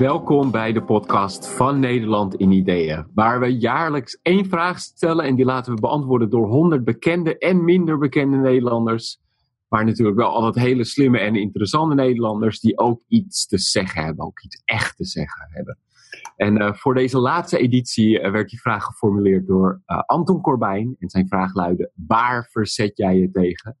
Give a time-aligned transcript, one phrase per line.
[0.00, 5.34] Welkom bij de podcast van Nederland in Ideeën, waar we jaarlijks één vraag stellen en
[5.34, 9.20] die laten we beantwoorden door honderd bekende en minder bekende Nederlanders.
[9.68, 14.24] Maar natuurlijk wel altijd hele slimme en interessante Nederlanders die ook iets te zeggen hebben,
[14.24, 15.78] ook iets echt te zeggen hebben.
[16.36, 20.96] En uh, voor deze laatste editie uh, werd die vraag geformuleerd door uh, Anton Corbijn.
[20.98, 23.76] En zijn vraag luidde: Waar verzet jij je tegen?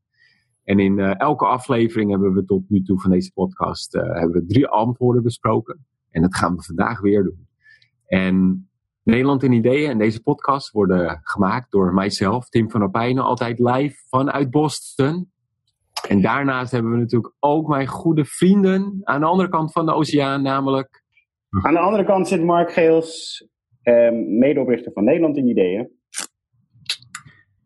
[0.64, 4.66] En in elke aflevering hebben we tot nu toe van deze podcast hebben we drie
[4.66, 5.88] antwoorden besproken.
[6.10, 7.48] En dat gaan we vandaag weer doen.
[8.06, 8.64] En
[9.02, 13.96] Nederland in Ideeën en deze podcast worden gemaakt door mijzelf, Tim van Opijnen, altijd live
[14.08, 15.30] vanuit Boston.
[16.08, 19.92] En daarnaast hebben we natuurlijk ook mijn goede vrienden aan de andere kant van de
[19.92, 21.00] oceaan, namelijk
[21.50, 23.44] aan de andere kant zit Mark Geels,
[23.82, 25.90] eh, medeoprichter van Nederland in Ideeën.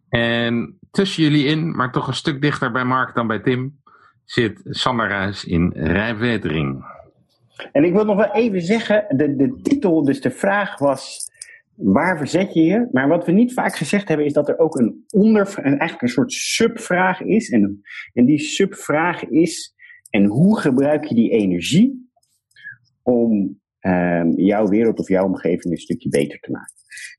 [0.09, 3.83] En tussen jullie in, maar toch een stuk dichter bij Mark dan bij Tim,
[4.25, 6.85] zit Sander Ruijs in Rijwetering.
[7.73, 11.31] En ik wil nog wel even zeggen, de, de titel, dus de vraag was,
[11.75, 12.89] waar verzet je je?
[12.93, 16.09] Maar wat we niet vaak gezegd hebben, is dat er ook een onder, eigenlijk een
[16.09, 17.51] soort subvraag is.
[17.51, 19.75] En, en die subvraag is,
[20.11, 22.11] en hoe gebruik je die energie
[23.03, 26.73] om um, jouw wereld of jouw omgeving een stukje beter te maken.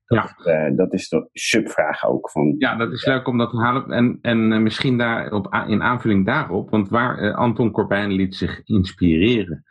[0.05, 0.67] Dat, ja.
[0.69, 2.31] Uh, dat is de subvraag ook.
[2.31, 3.91] Van, ja, dat is leuk om dat te halen.
[3.91, 8.35] En, en uh, misschien daar op, in aanvulling daarop, want waar uh, Anton Corbijn liet
[8.35, 9.63] zich inspireren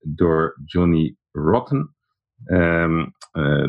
[0.00, 1.94] door Johnny Rotten,
[2.46, 3.14] um,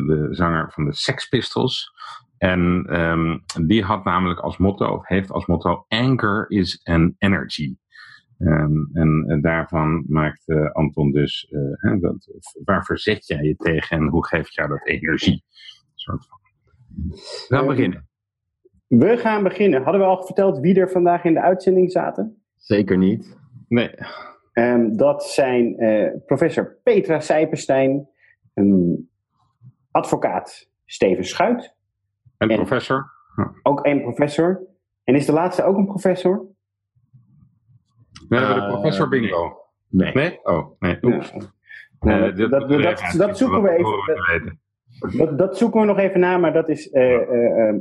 [0.06, 1.92] de zanger van de Sex Pistols.
[2.38, 7.76] En um, die had namelijk als motto, of heeft als motto, anger is an energy.
[8.38, 12.28] Um, en, en, daarvan maakt uh, Anton dus, uh, hè, dat,
[12.64, 15.44] waar verzet jij je tegen en hoe geeft jou dat energie?
[15.94, 16.38] Soort van.
[17.48, 18.08] We gaan beginnen.
[18.86, 19.82] We gaan beginnen.
[19.82, 22.42] Hadden we al verteld wie er vandaag in de uitzending zaten?
[22.56, 23.36] Zeker niet.
[23.68, 23.90] Nee.
[24.54, 28.08] Um, dat zijn uh, professor Petra Sijpenstein,
[28.54, 29.10] um,
[29.90, 31.74] advocaat Steven Schuit.
[32.38, 33.12] En, en professor.
[33.62, 34.66] Ook een professor.
[35.04, 36.46] En is de laatste ook een professor?
[38.28, 39.58] We hebben de professor bingo.
[39.88, 40.12] Nee.
[40.12, 40.38] Nee?
[40.42, 40.98] Oh, nee.
[41.02, 41.32] Oeps.
[42.00, 44.60] Nee, uh, dat, dat, dat, dat, zoeken we even.
[45.18, 47.74] Dat, dat, zoeken we nog even na, maar dat is uh, uh,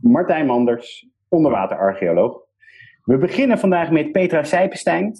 [0.00, 2.48] Martijn Manders, onderwaterarcheoloog.
[3.04, 5.12] We beginnen vandaag met Petra Sijpenstein.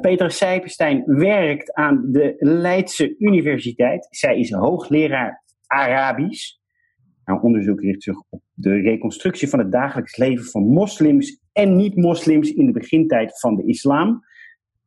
[0.00, 4.06] Petra Sijpenstein werkt aan de Leidse Universiteit.
[4.10, 6.56] Zij is hoogleraar Arabisch.
[7.24, 12.52] Haar onderzoek richt zich op de reconstructie van het dagelijks leven van moslims en niet-moslims
[12.52, 14.20] in de begintijd van de islam.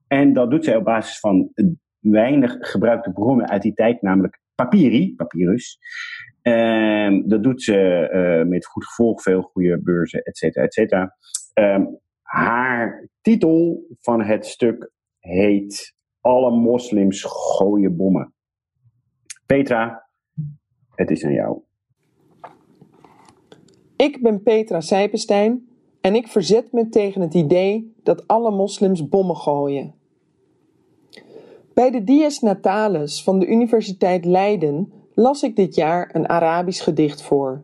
[0.07, 1.51] En dat doet zij op basis van
[1.99, 5.79] weinig gebruikte bronnen uit die tijd, namelijk papyri, papyrus.
[6.41, 11.15] Um, dat doet ze uh, met goed gevolg, veel goede beurzen, et cetera, et cetera.
[11.53, 11.99] Um,
[12.31, 18.33] haar titel van het stuk heet Alle moslims gooien bommen.
[19.45, 20.07] Petra,
[20.95, 21.61] het is aan jou.
[23.95, 25.69] Ik ben Petra Sijpenstein
[26.01, 29.95] en ik verzet me tegen het idee dat alle moslims bommen gooien.
[31.73, 37.21] Bij de Dies Natalis van de Universiteit Leiden las ik dit jaar een Arabisch gedicht
[37.21, 37.63] voor.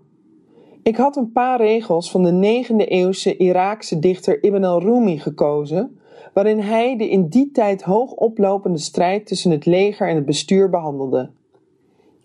[0.87, 5.99] Ik had een paar regels van de 9e eeuwse Iraakse dichter Ibn al-Rumi gekozen,
[6.33, 10.69] waarin hij de in die tijd hoog oplopende strijd tussen het leger en het bestuur
[10.69, 11.29] behandelde.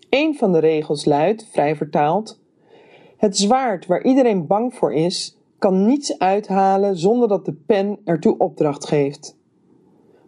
[0.09, 2.39] Een van de regels luidt, vrij vertaald:
[3.17, 8.37] Het zwaard waar iedereen bang voor is, kan niets uithalen zonder dat de pen ertoe
[8.37, 9.37] opdracht geeft.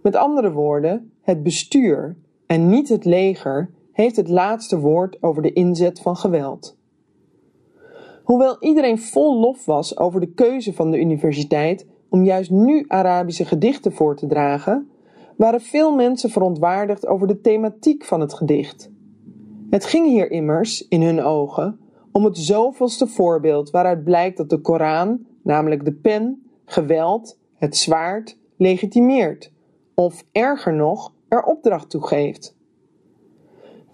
[0.01, 2.15] Met andere woorden, het bestuur
[2.45, 6.74] en niet het leger heeft het laatste woord over de inzet van geweld.
[8.25, 13.45] Hoewel iedereen vol lof was over de keuze van de universiteit om juist nu Arabische
[13.45, 14.89] gedichten voor te dragen,
[15.37, 18.91] waren veel mensen verontwaardigd over de thematiek van het gedicht.
[19.69, 21.79] Het ging hier immers, in hun ogen,
[22.11, 28.37] om het zoveelste voorbeeld waaruit blijkt dat de Koran, namelijk de pen, geweld, het zwaard,
[28.57, 29.51] legitimeert,
[29.93, 32.54] of erger nog, er opdracht toe geeft.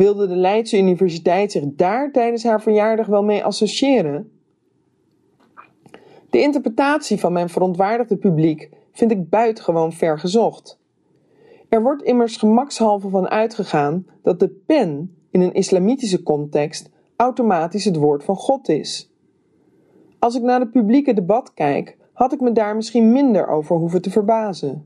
[0.02, 4.32] Wilde de Leidse Universiteit zich daar tijdens haar verjaardag wel mee associëren?
[6.30, 10.80] De interpretatie van mijn verontwaardigde publiek vind ik buitengewoon ver gezocht.
[11.70, 17.96] Er wordt immers gemakshalve van uitgegaan dat de pen in een islamitische context automatisch het
[17.96, 19.12] woord van God is.
[20.20, 24.02] Als ik naar het publieke debat kijk, had ik me daar misschien minder over hoeven
[24.02, 24.86] te verbazen.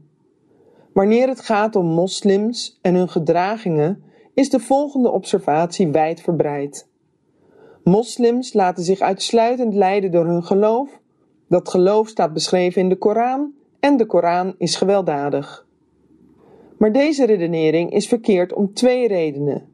[0.93, 4.03] Wanneer het gaat om moslims en hun gedragingen,
[4.35, 6.87] is de volgende observatie wijdverbreid.
[7.83, 10.99] Moslims laten zich uitsluitend leiden door hun geloof.
[11.47, 15.67] Dat geloof staat beschreven in de Koran en de Koran is gewelddadig.
[16.77, 19.67] Maar deze redenering is verkeerd om twee redenen.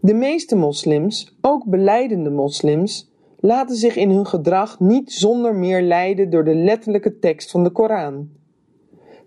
[0.00, 6.30] De meeste moslims, ook beleidende moslims, laten zich in hun gedrag niet zonder meer leiden
[6.30, 8.28] door de letterlijke tekst van de Koran.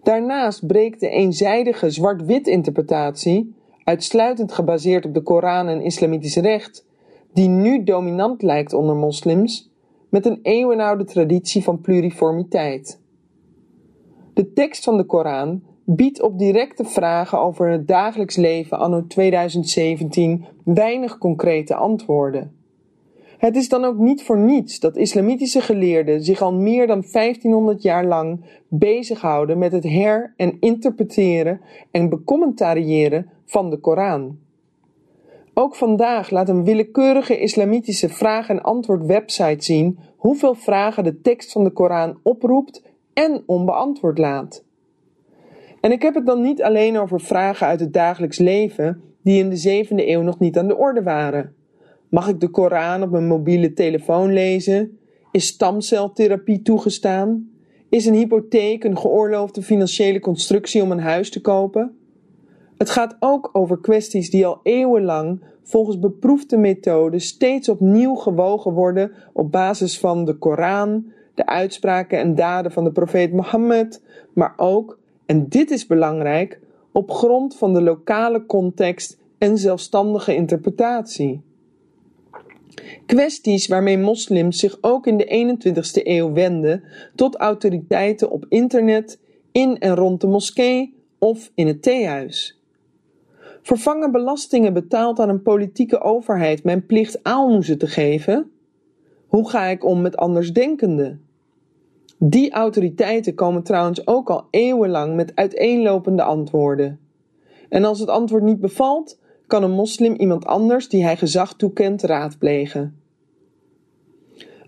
[0.04, 3.56] Daarnaast breekt de eenzijdige zwart-wit interpretatie,
[3.88, 6.86] uitsluitend gebaseerd op de Koran en islamitisch recht,
[7.34, 9.72] die nu dominant lijkt onder moslims,
[10.10, 13.02] met een eeuwenoude traditie van pluriformiteit.
[14.34, 20.46] De tekst van de Koran biedt op directe vragen over het dagelijks leven anno 2017
[20.64, 22.56] weinig concrete antwoorden.
[23.38, 27.82] Het is dan ook niet voor niets dat islamitische geleerden zich al meer dan 1500
[27.82, 31.62] jaar lang bezighouden met het her- en interpreteren
[31.92, 34.40] en becommentariëren van de Koran.
[35.54, 41.52] Ook vandaag laat een willekeurige islamitische vraag- en antwoord website zien hoeveel vragen de tekst
[41.52, 42.84] van de Koran oproept
[43.14, 44.64] en onbeantwoord laat.
[45.82, 49.50] En ik heb het dan niet alleen over vragen uit het dagelijks leven die in
[49.50, 51.56] de zevende eeuw nog niet aan de orde waren.
[52.10, 55.00] Mag ik de Koran op mijn mobiele telefoon lezen?
[55.32, 57.50] Is stamceltherapie toegestaan?
[57.90, 61.97] Is een hypotheek een geoorloofde financiële constructie om een huis te kopen?
[62.78, 69.12] Het gaat ook over kwesties die al eeuwenlang volgens beproefde methoden steeds opnieuw gewogen worden
[69.34, 74.02] op basis van de Koran, de uitspraken en daden van de profeet Mohammed,
[74.34, 76.60] maar ook, en dit is belangrijk,
[76.92, 81.42] op grond van de lokale context en zelfstandige interpretatie.
[83.06, 86.84] Kwesties waarmee moslims zich ook in de 21ste eeuw wenden
[87.16, 89.20] tot autoriteiten op internet,
[89.52, 92.57] in en rond de moskee of in het theehuis.
[93.68, 98.52] Vervangen belastingen betaald aan een politieke overheid mijn plicht aalmoezen te geven?
[99.28, 101.26] Hoe ga ik om met andersdenkenden?
[102.18, 107.00] Die autoriteiten komen trouwens ook al eeuwenlang met uiteenlopende antwoorden.
[107.70, 112.02] En als het antwoord niet bevalt, kan een moslim iemand anders die hij gezag toekent
[112.02, 113.02] raadplegen.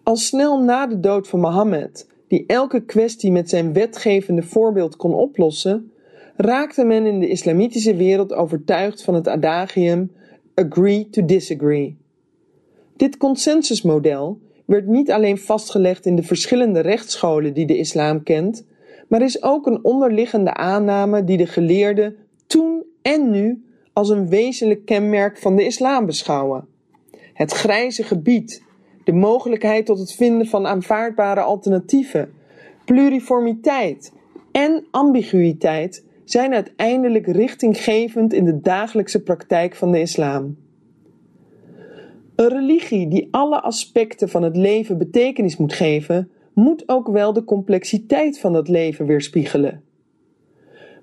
[0.03, 5.13] Al snel na de dood van Mohammed, die elke kwestie met zijn wetgevende voorbeeld kon
[5.13, 5.91] oplossen,
[6.41, 10.11] raakte men in de islamitische wereld overtuigd van het adagium
[10.53, 11.97] agree to disagree.
[12.97, 18.65] Dit consensusmodel werd niet alleen vastgelegd in de verschillende rechtsscholen die de islam kent,
[19.07, 22.15] maar is ook een onderliggende aanname die de geleerden
[22.47, 23.63] toen en nu
[23.93, 26.67] als een wezenlijk kenmerk van de islam beschouwen.
[27.33, 28.63] Het grijze gebied,
[29.03, 32.33] de mogelijkheid tot het vinden van aanvaardbare alternatieven,
[32.85, 34.13] pluriformiteit
[34.51, 40.57] en ambiguïteit zijn uiteindelijk richtinggevend in de dagelijkse praktijk van de islam.
[42.35, 47.43] Een religie die alle aspecten van het leven betekenis moet geven, moet ook wel de
[47.43, 49.83] complexiteit van het leven weerspiegelen.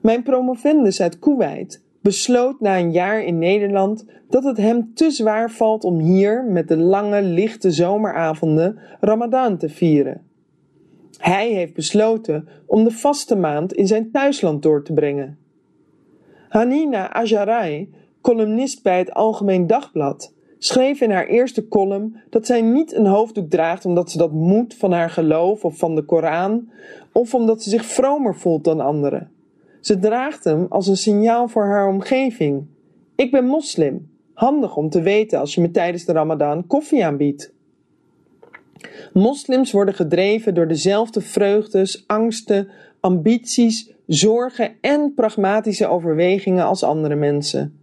[0.03, 5.51] Mijn promovendus uit Kuwait besloot na een jaar in Nederland dat het hem te zwaar
[5.51, 10.26] valt om hier met de lange, lichte zomeravonden Ramadan te vieren.
[11.19, 15.39] Hij heeft besloten om de vaste maand in zijn thuisland door te brengen.
[16.49, 22.95] Hanina Ajarai, columnist bij het Algemeen Dagblad, schreef in haar eerste column dat zij niet
[22.95, 26.71] een hoofddoek draagt omdat ze dat moet van haar geloof of van de Koran,
[27.13, 29.31] of omdat ze zich vromer voelt dan anderen.
[29.81, 32.67] Ze draagt hem als een signaal voor haar omgeving.
[33.17, 34.11] Ik ben moslim.
[34.35, 37.55] Handig om te weten als je me tijdens de Ramadan koffie aanbiedt.
[39.13, 42.69] Moslims worden gedreven door dezelfde vreugdes, angsten,
[43.01, 47.81] ambities, zorgen en pragmatische overwegingen als andere mensen.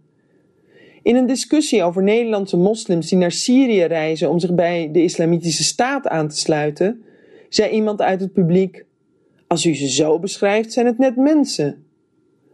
[1.02, 5.64] In een discussie over Nederlandse moslims die naar Syrië reizen om zich bij de Islamitische
[5.64, 7.02] Staat aan te sluiten,
[7.48, 8.84] zei iemand uit het publiek:
[9.46, 11.84] Als u ze zo beschrijft, zijn het net mensen.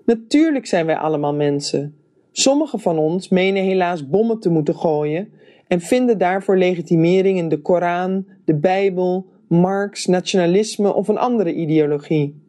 [0.05, 1.95] Natuurlijk zijn wij allemaal mensen.
[2.33, 5.33] Sommigen van ons menen helaas bommen te moeten gooien
[5.71, 12.43] en vinden daarvoor legitimering in de Koran, de Bijbel, Marx, nationalisme of een andere ideologie.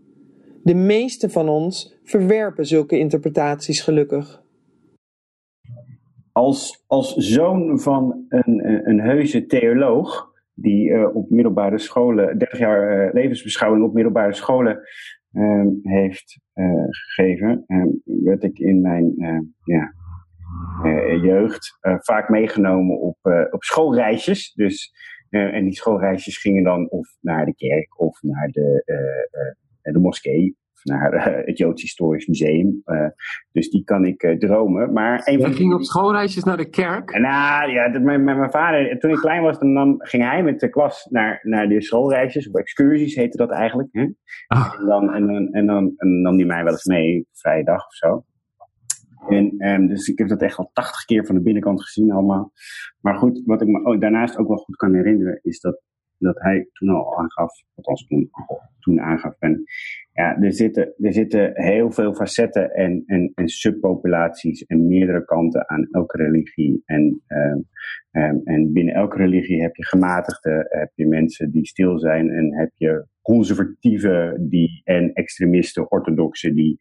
[0.63, 4.43] De meeste van ons verwerpen zulke interpretaties gelukkig.
[6.31, 13.07] Als, als zoon van een, een heuse theoloog, die uh, op middelbare scholen, 30 jaar
[13.07, 14.79] uh, levensbeschouwing op middelbare scholen
[15.31, 16.39] uh, heeft
[16.89, 17.65] gegeven,
[18.03, 19.13] werd ik in mijn
[19.63, 19.93] ja,
[21.22, 23.17] jeugd vaak meegenomen op,
[23.51, 24.53] op schoolreisjes.
[24.53, 24.93] Dus,
[25.29, 28.84] en die schoolreisjes gingen dan of naar de kerk of naar de,
[29.81, 32.81] de moskee naar uh, het Joods Historisch Museum.
[32.86, 33.08] Uh,
[33.51, 34.93] dus die kan ik uh, dromen.
[34.93, 37.20] Maar een van ging op schoolreisjes naar de kerk?
[37.20, 40.60] Nou ja, met mijn, mijn vader, toen ik klein was, dan, dan, ging hij met
[40.60, 43.89] de klas naar, naar de schoolreisjes, of excursies heette dat eigenlijk.
[43.91, 44.01] Hè?
[44.48, 44.74] Oh.
[44.79, 47.86] En, dan, en, dan, en, dan, en nam hij mij wel eens mee, vrije dag
[47.86, 48.25] of zo.
[49.29, 52.51] En, um, dus ik heb dat echt al tachtig keer van de binnenkant gezien allemaal.
[52.99, 55.81] Maar goed, wat ik me ook, daarnaast ook wel goed kan herinneren, is dat
[56.21, 58.29] dat hij toen al aangaf, althans toen,
[58.79, 59.35] toen aangaf.
[59.39, 59.63] En
[60.13, 65.69] ja, er zitten, er zitten heel veel facetten en, en, en subpopulaties en meerdere kanten
[65.69, 66.81] aan elke religie.
[66.85, 67.67] En, um,
[68.11, 72.57] um, en binnen elke religie heb je gematigden, heb je mensen die stil zijn en
[72.57, 76.77] heb je conservatieven die, en extremisten, orthodoxen die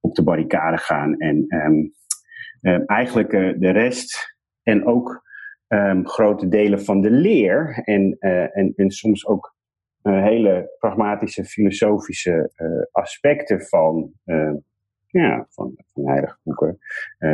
[0.00, 1.16] op de barricade gaan.
[1.16, 1.92] En um,
[2.86, 5.22] eigenlijk uh, de rest en ook
[5.68, 9.54] um, grote delen van de leer en, uh, en, soms ook
[10.02, 12.50] uh, hele pragmatische filosofische
[12.92, 14.12] aspecten van,
[15.06, 16.78] ja, van, van heilige boeken,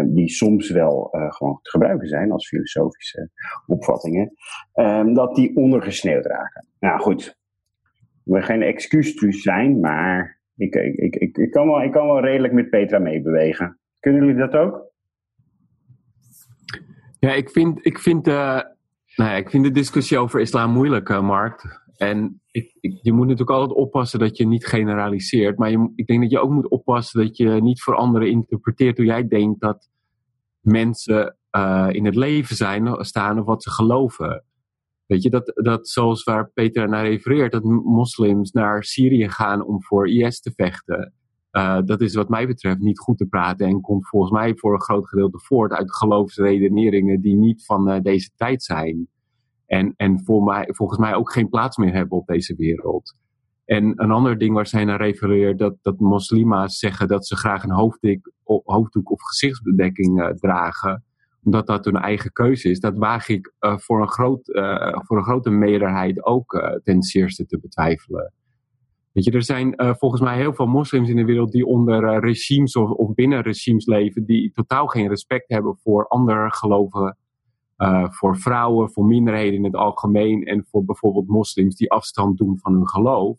[0.05, 3.31] die soms wel gewoon te gebruiken zijn als filosofische
[3.67, 4.33] opvattingen,
[4.75, 6.67] um, dat die ondergesneeuwd raken.
[6.79, 7.39] Nou goed,
[8.23, 12.71] we geen excuus zijn, maar ik, ik, ik, kan wel, ik kan wel redelijk met
[12.71, 13.79] Petra meebewegen.
[14.01, 14.93] Kunnen jullie dat ook?
[17.19, 18.35] Ja, ik vind, ik vind, uh,
[19.15, 21.85] nou ja, ik vind de discussie over islam moeilijk, uh, Mark.
[21.97, 25.59] En ik, je moet natuurlijk altijd oppassen dat je niet generaliseert.
[25.59, 28.97] Maar je, ik denk dat je ook moet oppassen dat je niet voor anderen interpreteert
[28.97, 29.89] hoe jij denkt dat
[30.61, 34.45] mensen uh, in het leven zijn, staan of wat ze geloven.
[35.07, 39.83] Weet je, dat, dat zoals waar Peter naar refereert, dat moslims naar Syrië gaan om
[39.83, 41.13] voor IS te vechten.
[41.53, 44.75] Uh, dat is wat mij betreft niet goed te praten en komt volgens mij voor
[44.75, 49.09] een groot gedeelte voort uit geloofsredeneringen die niet van uh, deze tijd zijn.
[49.67, 53.15] En, en voor mij, volgens mij ook geen plaats meer hebben op deze wereld.
[53.65, 57.63] En een ander ding waar zij naar refereert, dat, dat moslima's zeggen dat ze graag
[57.63, 57.73] een
[58.65, 61.05] hoofddoek, of gezichtsbedekking uh, dragen,
[61.47, 62.81] omdat dat hun eigen keuze is.
[62.81, 64.45] Dat waag ik voor, een groot,
[65.07, 68.33] voor een grote meerderheid ook ten zeerste te betwijfelen.
[69.13, 72.77] Weet je, er zijn volgens mij heel veel moslims in de wereld die onder regimes
[72.77, 77.19] of, of, binnen regimes leven, die totaal geen respect hebben voor andere geloven,
[77.79, 82.59] uh, voor vrouwen, voor minderheden in het algemeen en voor bijvoorbeeld moslims die afstand doen
[82.59, 83.39] van hun geloof.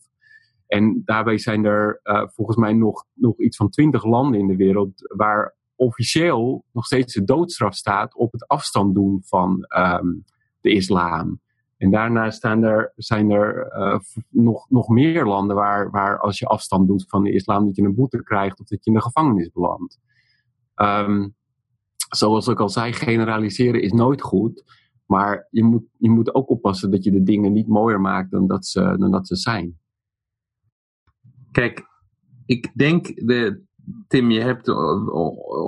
[0.67, 1.99] En daarbij zijn er
[2.33, 7.13] volgens mij nog, nog iets van twintig landen in de wereld waar officieel nog steeds
[7.13, 10.23] de doodstraf staat op het afstand doen van um,
[10.61, 11.39] de islam.
[11.77, 16.45] En daarna staan er, zijn er uh, nog, nog meer landen waar, waar als je
[16.45, 19.03] afstand doet van de islam, dat je een boete krijgt of dat je in de
[19.03, 19.99] gevangenis belandt.
[20.75, 21.35] Um,
[22.09, 24.63] zoals ik al zei, generaliseren is nooit goed.
[25.05, 28.47] Maar je moet, je moet ook oppassen dat je de dingen niet mooier maakt dan
[28.47, 29.79] dat ze, dan dat ze zijn.
[31.51, 31.85] Kijk,
[32.45, 33.61] ik denk, de,
[34.07, 34.69] Tim, je hebt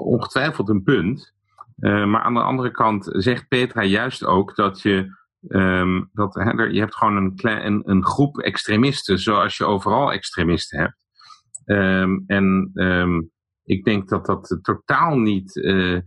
[0.03, 1.33] ongetwijfeld een punt.
[1.79, 6.33] Uh, maar aan de andere kant zegt Petra juist ook dat je Um, dat,
[6.71, 10.97] je hebt gewoon een, klein, een, groep extremisten, zoals je overal extremisten hebt.
[11.65, 13.31] Um, en um,
[13.63, 15.55] ik denk dat dat totaal niet.
[15.55, 15.99] Uh,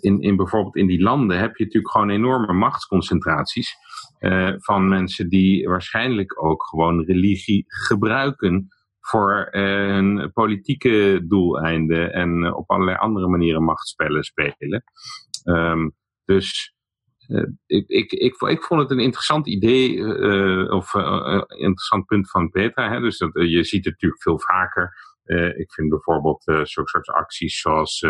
[0.00, 3.76] in, in bijvoorbeeld in die landen heb je natuurlijk gewoon enorme machtsconcentraties.
[4.56, 8.68] van mensen die waarschijnlijk ook gewoon religie gebruiken
[9.00, 14.82] voor een politieke doeleinden en op allerlei andere manieren machtsspellen spelen.
[15.44, 16.74] Um, dus
[17.28, 22.30] uh, ik, ik, ik, ik, vond het een interessant idee, uh, of uh, interessant punt
[22.30, 22.90] van Petra.
[22.90, 23.00] Hè?
[23.00, 24.94] Dus dat, je ziet het natuurlijk veel vaker.
[25.56, 28.06] ik vind bijvoorbeeld zulke soort acties zoals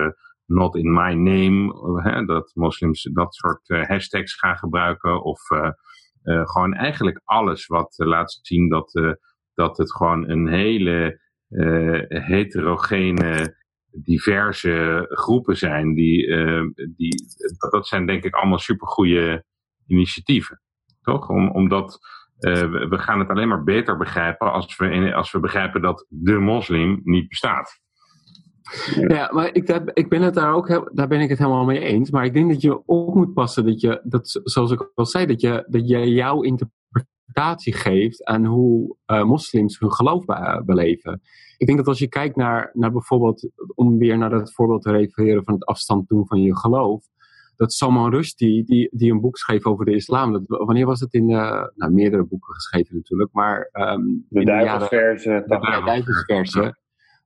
[0.47, 2.25] Not in my name, hè?
[2.25, 5.23] dat moslims dat soort hashtags gaan gebruiken.
[5.23, 5.41] Of
[6.23, 9.19] gewoon eigenlijk alles wat laat zien dat,
[9.61, 11.21] dat het gewoon een hele
[12.09, 13.57] heterogene
[13.91, 15.95] diverse groepen zijn.
[15.95, 16.65] Die, uh,
[16.97, 17.15] die,
[17.71, 19.43] dat zijn denk ik allemaal supergoeie
[19.87, 20.61] initiatieven.
[21.03, 21.29] Toch?
[21.29, 21.99] Om, omdat
[22.39, 26.39] uh, we gaan het alleen maar beter begrijpen als we, als we begrijpen dat de
[26.39, 27.81] moslim niet bestaat.
[29.09, 32.11] Ja, maar ik, ik ben het daar ook, daar ben ik het helemaal mee eens.
[32.11, 35.27] Maar ik denk dat je ook moet passen dat je, dat, zoals ik al zei,
[35.27, 36.79] dat je, dat je jouw interpretatie
[37.73, 41.21] geeft aan hoe uh, moslims hun geloof be beleven
[41.61, 44.91] ik denk dat als je kijkt naar, naar bijvoorbeeld, om weer naar dat voorbeeld te
[44.91, 47.05] refereren van het afstand doen van je geloof.
[47.57, 50.33] Dat Salman Rushdie, die, die een boek schreef over de islam.
[50.33, 53.71] Dat, wanneer was het in de, nou meerdere boeken geschreven natuurlijk, maar...
[53.73, 55.45] Um, de duivelsversen.
[55.47, 56.79] De duivelsversen.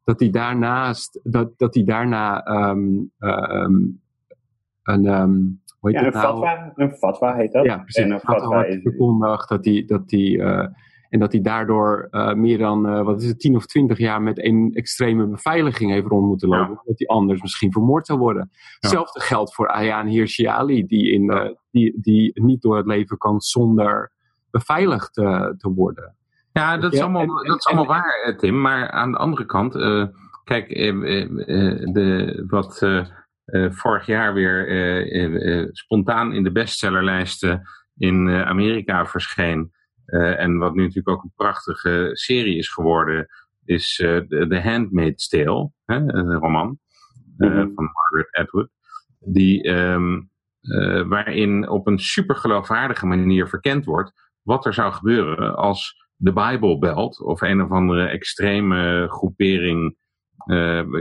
[0.05, 4.01] Dat hij daarnaast, dat, dat hij daarna um, um,
[4.83, 6.27] een, hoe heet ja, een, nou?
[6.27, 7.65] fatwa, een fatwa heet dat.
[7.65, 8.05] Ja, precies.
[8.05, 8.83] En een fatwa, fatwa is...
[8.83, 10.67] verkondigd dat hij, dat hij uh,
[11.09, 14.23] En dat hij daardoor uh, meer dan, uh, wat is het, 10 of 20 jaar
[14.23, 16.75] met een extreme beveiliging heeft rond moeten lopen.
[16.75, 16.83] Ja.
[16.85, 18.49] Dat hij anders misschien vermoord zou worden.
[18.51, 18.59] Ja.
[18.81, 23.19] Hetzelfde geldt voor Ayaan Hirsi Ali, die, in, uh, die, die niet door het leven
[23.19, 24.13] kan zonder
[24.51, 26.15] beveiligd te worden.
[26.53, 28.61] Ja, dat is allemaal, en, dat is allemaal en, waar, Tim.
[28.61, 29.73] Maar aan de andere kant,
[30.45, 30.69] kijk,
[31.93, 32.79] de, wat
[33.69, 37.63] vorig jaar weer spontaan in de bestsellerlijsten
[37.97, 39.73] in Amerika verscheen.
[40.37, 43.27] En wat nu natuurlijk ook een prachtige serie is geworden,
[43.65, 46.79] is The Handmaid's Tale, hè, een roman
[47.37, 47.73] mm -hmm.
[47.75, 48.69] van Margaret Atwood.
[49.19, 50.31] Die, um,
[51.09, 54.13] waarin op een super geloofwaardige manier verkend wordt
[54.45, 59.97] wat er zou gebeuren als de Bible belt of een of andere extreme groepering,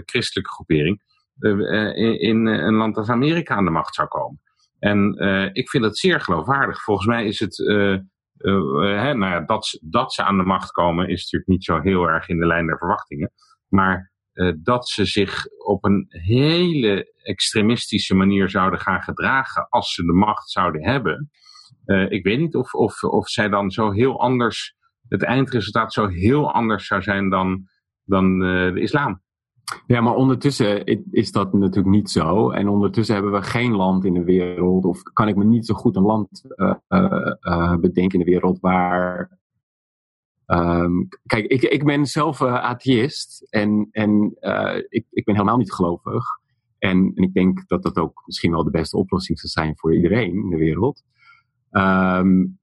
[0.06, 1.02] christelijke groepering,
[1.44, 4.42] in, in, een land als Amerika aan de macht zou komen.
[4.80, 5.14] En
[5.54, 6.84] ik vind dat zeer geloofwaardig.
[6.84, 7.58] Volgens mij is het
[8.38, 12.10] hè, nou ja, dat, dat ze aan de macht komen is natuurlijk niet zo heel
[12.10, 13.32] erg in de lijn der verwachtingen.
[13.68, 14.12] Maar
[14.58, 20.50] dat ze zich op een hele extremistische manier zouden gaan gedragen als ze de macht
[20.50, 21.32] zouden hebben.
[22.10, 24.76] Ik weet niet of, of, of zij dan zo heel anders,
[25.08, 27.68] het eindresultaat zo heel anders zou zijn dan,
[28.04, 29.22] dan de islam.
[29.88, 32.52] Ja, maar ondertussen is dat natuurlijk niet zo.
[32.52, 35.74] En ondertussen hebben we geen land in de wereld, of kan ik me niet zo
[35.74, 39.40] goed een land uh, uh, bedenken in de wereld waar.
[40.48, 44.36] Um, kijk, ik, ik ben zelf atheïst en, en
[44.90, 46.26] ik, ik ben helemaal niet gelovig.
[46.78, 49.96] En, en ik denk dat dat ook misschien wel de beste oplossing zou zijn voor
[49.96, 51.04] iedereen in de wereld.
[51.72, 52.60] Um,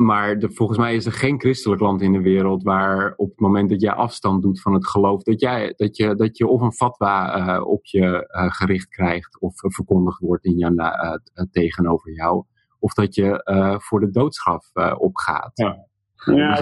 [0.00, 3.40] maar de, volgens mij is er geen christelijk land in de wereld waar op het
[3.40, 6.60] moment dat jij afstand doet van het geloof, dat, jij, dat, je, dat je of
[6.60, 12.14] een fatwa uh, op je uh, gericht krijgt of uh, verkondigd wordt in je, tegenover
[12.14, 12.44] jou,
[12.78, 15.50] of dat je voor de doodstraf opgaat.
[15.54, 15.88] Ja.
[16.24, 16.54] Ja,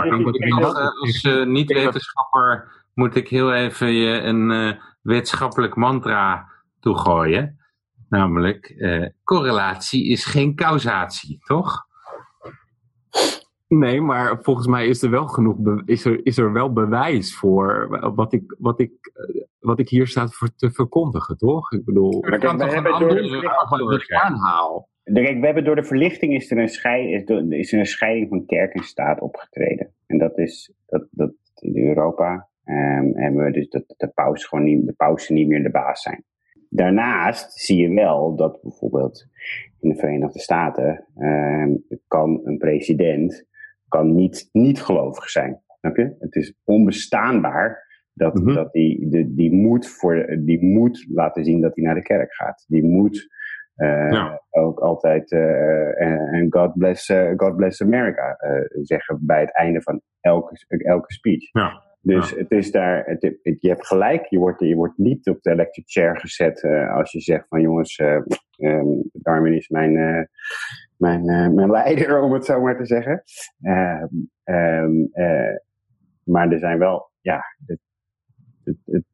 [1.01, 6.49] als niet-wetenschapper moet ik heel even je een wetenschappelijk mantra
[6.81, 7.59] toegooien.
[8.09, 8.75] Namelijk,
[9.25, 11.88] correlatie is geen causatie, toch?
[13.69, 17.89] Nee, maar volgens mij is er wel genoeg, is er, is er wel bewijs voor
[18.15, 18.93] wat ik, wat ik,
[19.59, 21.73] wat ik hier staat voor te verkondigen, toch?
[21.73, 24.89] Ik bedoel, ik kan toch een andere aanhaal.
[25.03, 28.47] Kijk, we hebben door de verlichting is er, een scheid, is er een scheiding van
[28.47, 29.95] kerk en staat opgetreden.
[30.07, 34.65] En dat is dat, dat in Europa um, hebben we dus dat de paus gewoon
[34.65, 36.25] niet, de pausen niet meer de baas zijn.
[36.69, 39.27] Daarnaast zie je wel dat bijvoorbeeld
[39.81, 43.47] in de Verenigde Staten um, kan een president
[43.89, 45.61] kan niet, niet gelovig zijn.
[45.79, 46.17] Snap je?
[46.19, 48.55] Het is onbestaanbaar dat, mm -hmm.
[48.55, 52.35] dat die, de, die, moet voor, die moet laten zien dat hij naar de kerk
[52.35, 52.65] gaat.
[52.69, 53.27] Die moet
[53.77, 54.43] uh, ja.
[54.51, 58.37] ook altijd uh, en God bless, uh, God bless America
[58.83, 61.53] zeggen bij het einde van elke, elke speech.
[61.53, 61.87] Ja.
[62.01, 62.37] Dus ja.
[62.37, 65.51] het is daar, het, het, je hebt gelijk, je wordt, je wordt niet op de
[65.51, 66.63] electric chair gezet
[66.95, 70.29] als je zegt van jongens, um, Darwin is mijn,
[70.99, 73.23] mijn, uh, mijn leider, om het zo maar te zeggen.
[73.61, 74.05] Uh,
[74.45, 75.57] um, uh,
[76.25, 77.81] maar er zijn wel, ja, het,
[78.85, 79.05] het,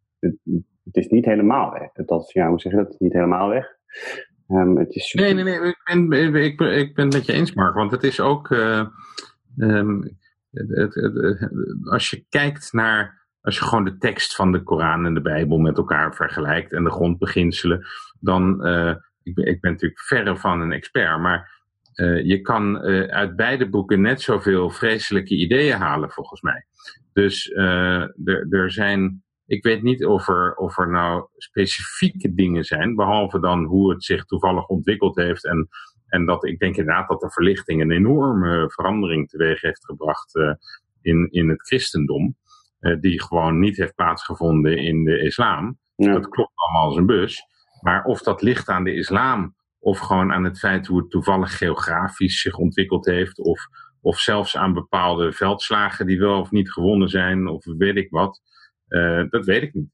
[0.84, 2.06] het, is niet helemaal weg.
[2.06, 2.86] Dat, ja, hoe zeg je dat?
[2.86, 3.66] Het is niet helemaal weg.
[4.48, 7.32] Um, het is nee, nee, nee, ik ben, ik, ben, ik ben het met je
[7.32, 7.74] eens, Mark.
[7.74, 8.50] Want het is ook,
[9.56, 10.18] um,
[10.50, 11.10] het,
[11.84, 15.58] als je kijkt naar als je gewoon de tekst van de Koran en de Bijbel
[15.58, 17.86] met elkaar vergelijkt en de grondbeginselen,
[18.20, 21.63] dan, uh, ik, ben, ik ben natuurlijk verre van een expert, maar
[21.94, 26.66] uh, je kan uh, uit beide boeken net zoveel vreselijke ideeën halen, volgens mij.
[27.12, 28.02] Dus uh,
[28.50, 29.22] er zijn.
[29.46, 34.04] Ik weet niet of er, of er nou specifieke dingen zijn, behalve dan hoe het
[34.04, 35.44] zich toevallig ontwikkeld heeft.
[35.44, 35.68] En,
[36.06, 40.32] en dat ik denk inderdaad dat de verlichting een enorme verandering teweeg heeft gebracht
[41.02, 42.36] in, in het christendom.
[43.00, 45.78] die gewoon niet heeft plaatsgevonden in de islam.
[45.96, 46.12] Ja.
[46.12, 47.42] Dat klopt allemaal als een bus.
[47.80, 51.58] Maar of dat ligt aan de islam of gewoon aan het feit hoe het toevallig
[51.58, 53.38] geografisch zich ontwikkeld heeft.
[53.38, 53.66] Of,
[54.00, 57.46] of zelfs aan bepaalde veldslagen die wel of niet gewonnen zijn.
[57.46, 58.40] Of weet ik wat.
[58.88, 59.88] Uh, dat weet ik niet.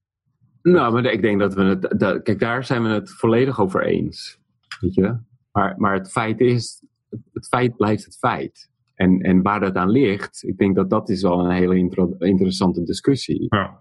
[0.63, 1.95] Nou, maar ik denk dat we het.
[1.99, 4.41] Dat, kijk, daar zijn we het volledig over eens.
[4.81, 5.17] Weet je?
[5.53, 6.85] Maar, maar het feit is.
[7.33, 8.71] Het feit blijft het feit.
[8.95, 11.77] En, en waar dat aan ligt, ik denk dat dat is wel een hele
[12.19, 13.47] interessante discussie.
[13.49, 13.79] Ja.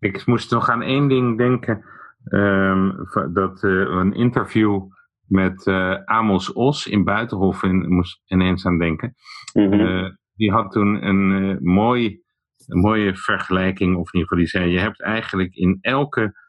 [0.00, 1.84] Ik moest nog aan één ding denken.
[2.24, 4.82] Um, dat uh, een interview
[5.28, 9.14] met uh, Amos Os in Buitenhof in, moest ineens aan denken.
[9.52, 9.80] Mm -hmm.
[9.80, 12.22] uh, die had toen een, uh, mooi,
[12.66, 16.46] een mooie vergelijking, of in ieder geval die zei, je hebt eigenlijk in elke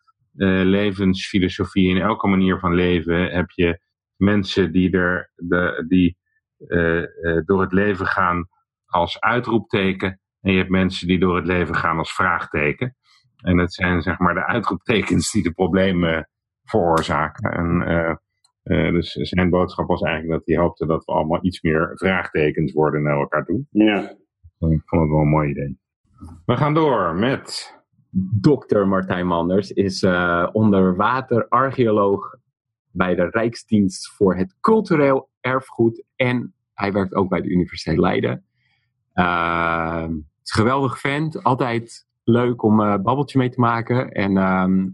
[0.63, 3.79] levensfilosofie, in elke manier van leven, heb je
[4.15, 6.17] mensen die, er, de, die
[7.45, 8.47] door het leven gaan
[8.85, 12.95] als uitroepteken en je hebt mensen die door het leven gaan als vraagteken.
[13.41, 16.29] En het zijn zeg maar de uitroeptekens die de problemen
[16.63, 17.51] veroorzaken.
[17.51, 17.81] En,
[18.63, 22.73] uh, dus zijn boodschap was eigenlijk dat hij hoopte dat we allemaal iets meer vraagtekens
[22.73, 23.65] worden naar elkaar toe.
[23.69, 23.99] Ja.
[24.59, 25.79] Ik vond het wel een mooi idee.
[26.45, 27.77] We gaan door met...
[28.41, 32.35] Dokter Martijn Manders is uh, onderwaterarcheoloog
[32.91, 38.45] bij de Rijksdienst voor het Cultureel Erfgoed en hij werkt ook bij de Universiteit Leiden.
[39.13, 40.07] Uh,
[40.43, 44.85] geweldig vent, altijd leuk om een babbeltje mee te maken en uh,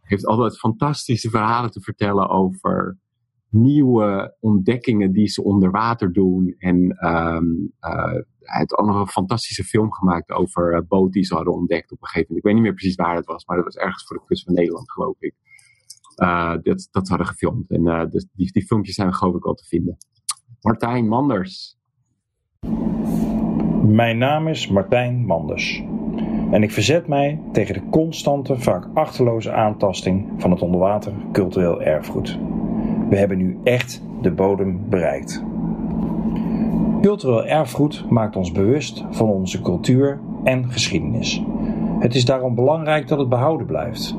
[0.00, 2.98] heeft altijd fantastische verhalen te vertellen over
[3.54, 6.54] nieuwe ontdekkingen die ze onder water doen.
[6.58, 7.72] En um,
[8.40, 11.92] hij heeft ook nog een fantastische film gemaakt over uh, boot die ze hadden ontdekt
[11.92, 12.38] op een gegeven moment.
[12.38, 14.44] Ik weet niet meer precies waar het was, maar dat was ergens voor de kust
[14.44, 15.34] van Nederland, geloof ik.
[16.22, 17.70] Uh, dat, dat hadden gefilmd.
[17.70, 19.96] En dus die, die filmpjes zijn geloof ik al te vinden.
[20.60, 21.76] Martijn Manders.
[23.86, 25.82] Mijn naam is Martijn Manders.
[26.50, 32.38] En ik verzet mij tegen de constante, vaak achterloze aantasting van het onderwater cultureel erfgoed.
[33.14, 35.42] We hebben nu echt de bodem bereikt.
[37.00, 41.42] Cultureel erfgoed maakt ons bewust van onze cultuur en geschiedenis.
[41.98, 44.16] Het is daarom belangrijk dat het behouden blijft.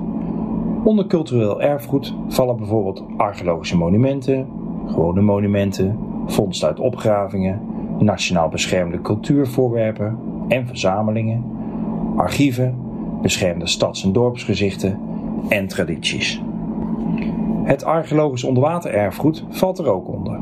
[0.84, 4.48] Onder cultureel erfgoed vallen bijvoorbeeld archeologische monumenten,
[4.86, 7.62] gewone monumenten, vondsten uit opgravingen,
[8.00, 11.44] nationaal beschermde cultuurvoorwerpen en verzamelingen,
[12.16, 12.76] archieven,
[13.22, 15.00] beschermde stads- en dorpsgezichten
[15.50, 16.42] en tradities.
[17.66, 20.40] Het archeologisch onderwatererfgoed valt er ook onder.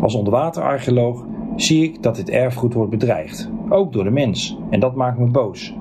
[0.00, 1.24] Als onderwaterarcheoloog
[1.56, 5.26] zie ik dat dit erfgoed wordt bedreigd, ook door de mens, en dat maakt me
[5.26, 5.74] boos.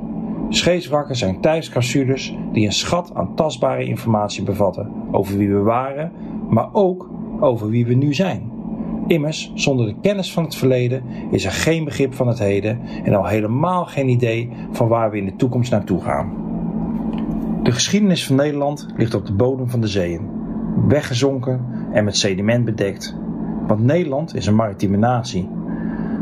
[0.50, 6.12] Scheepswrakken zijn thuiscapsules die een schat aan tastbare informatie bevatten over wie we waren,
[6.50, 7.10] maar ook
[7.40, 8.52] over wie we nu zijn.
[9.08, 13.14] Immers, zonder de kennis van het verleden is er geen begrip van het heden en
[13.14, 16.34] al helemaal geen idee van waar we in de toekomst naartoe gaan.
[17.64, 20.33] De geschiedenis van Nederland ligt op de bodem van de zeeën,
[20.88, 23.16] weggezonken en met sediment bedekt.
[23.68, 25.50] Want Nederland is een maritieme natie.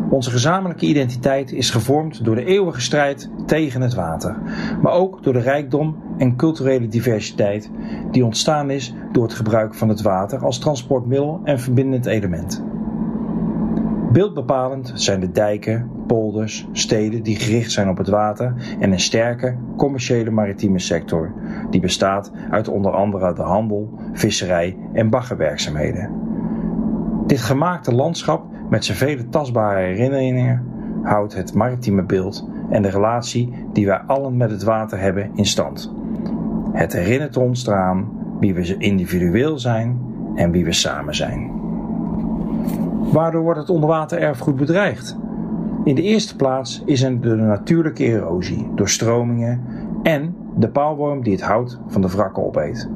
[0.09, 4.37] Onze gezamenlijke identiteit is gevormd door de eeuwige strijd tegen het water,
[4.81, 7.69] maar ook door de rijkdom en culturele diversiteit
[8.11, 12.63] die ontstaan is door het gebruik van het water als transportmiddel en verbindend element.
[14.11, 19.57] Beeldbepalend zijn de dijken, polders, steden die gericht zijn op het water en een sterke
[19.77, 21.33] commerciële maritieme sector,
[21.69, 26.09] die bestaat uit onder andere de handel, visserij en baggerwerkzaamheden.
[27.27, 30.65] Dit gemaakte landschap met zijn vele tastbare herinneringen
[31.03, 35.45] houdt het maritieme beeld en de relatie die wij allen met het water hebben in
[35.45, 35.93] stand.
[36.71, 39.99] Het herinnert ons eraan wie we individueel zijn
[40.35, 41.60] en wie we samen zijn.
[43.11, 45.17] Waardoor wordt het onderwatererfgoed bedreigd?
[45.83, 49.61] In de eerste plaats is er de natuurlijke erosie door stromingen
[50.03, 52.89] en de paalworm die het hout van de wrakken opeet.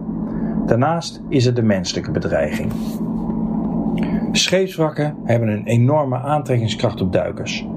[0.65, 2.71] Daarnaast is er de menselijke bedreiging.
[4.31, 7.67] Scheepswrakken hebben een enorme aantrekkingskracht op duikers.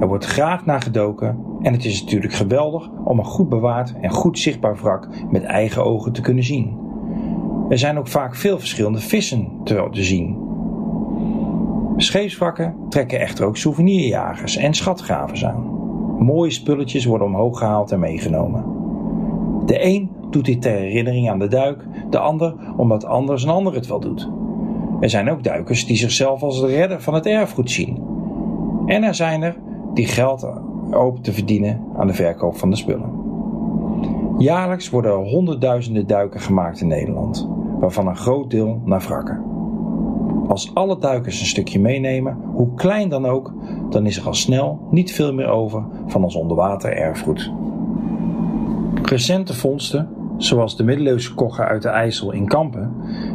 [0.00, 4.10] Er wordt graag naar gedoken en het is natuurlijk geweldig om een goed bewaard en
[4.10, 6.78] goed zichtbaar wrak met eigen ogen te kunnen zien.
[7.68, 10.53] Er zijn ook vaak veel verschillende vissen te, zien.
[11.96, 15.82] Scheepswrakken trekken echter ook souvenirjagers en schatgravers aan.
[16.18, 18.64] Mooie spulletjes worden omhoog gehaald en meegenomen.
[19.66, 23.74] De een doet dit ter herinnering aan de duik, de ander omdat anders een ander
[23.74, 24.30] het wel doet.
[25.00, 28.02] Er zijn ook duikers die zichzelf als de redder van het erfgoed zien.
[28.86, 29.56] En er zijn er
[29.94, 30.48] die geld
[30.90, 33.22] hopen te verdienen aan de verkoop van de spullen.
[34.38, 37.48] Jaarlijks worden er honderdduizenden duiken gemaakt in Nederland,
[37.80, 39.53] waarvan een groot deel naar wrakken.
[40.48, 43.52] Als alle duikers een stukje meenemen, hoe klein dan ook,
[43.90, 47.52] dan is er al snel niet veel meer over van ons onderwater erfgoed.
[49.02, 52.92] Recente vondsten, zoals de middeleeuwse kogger uit de IJssel in Kampen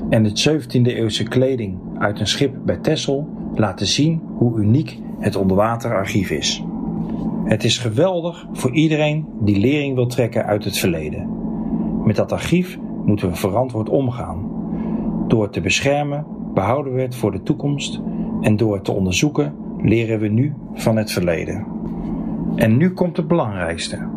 [0.09, 5.35] en de 17e eeuwse kleding uit een schip bij Texel, laten zien hoe uniek het
[5.35, 6.63] onderwaterarchief is.
[7.43, 11.29] Het is geweldig voor iedereen die lering wil trekken uit het verleden.
[12.03, 14.51] Met dat archief moeten we verantwoord omgaan.
[15.27, 17.99] Door het te beschermen behouden we het voor de toekomst
[18.41, 21.65] en door het te onderzoeken leren we nu van het verleden.
[22.55, 24.07] En nu komt het belangrijkste.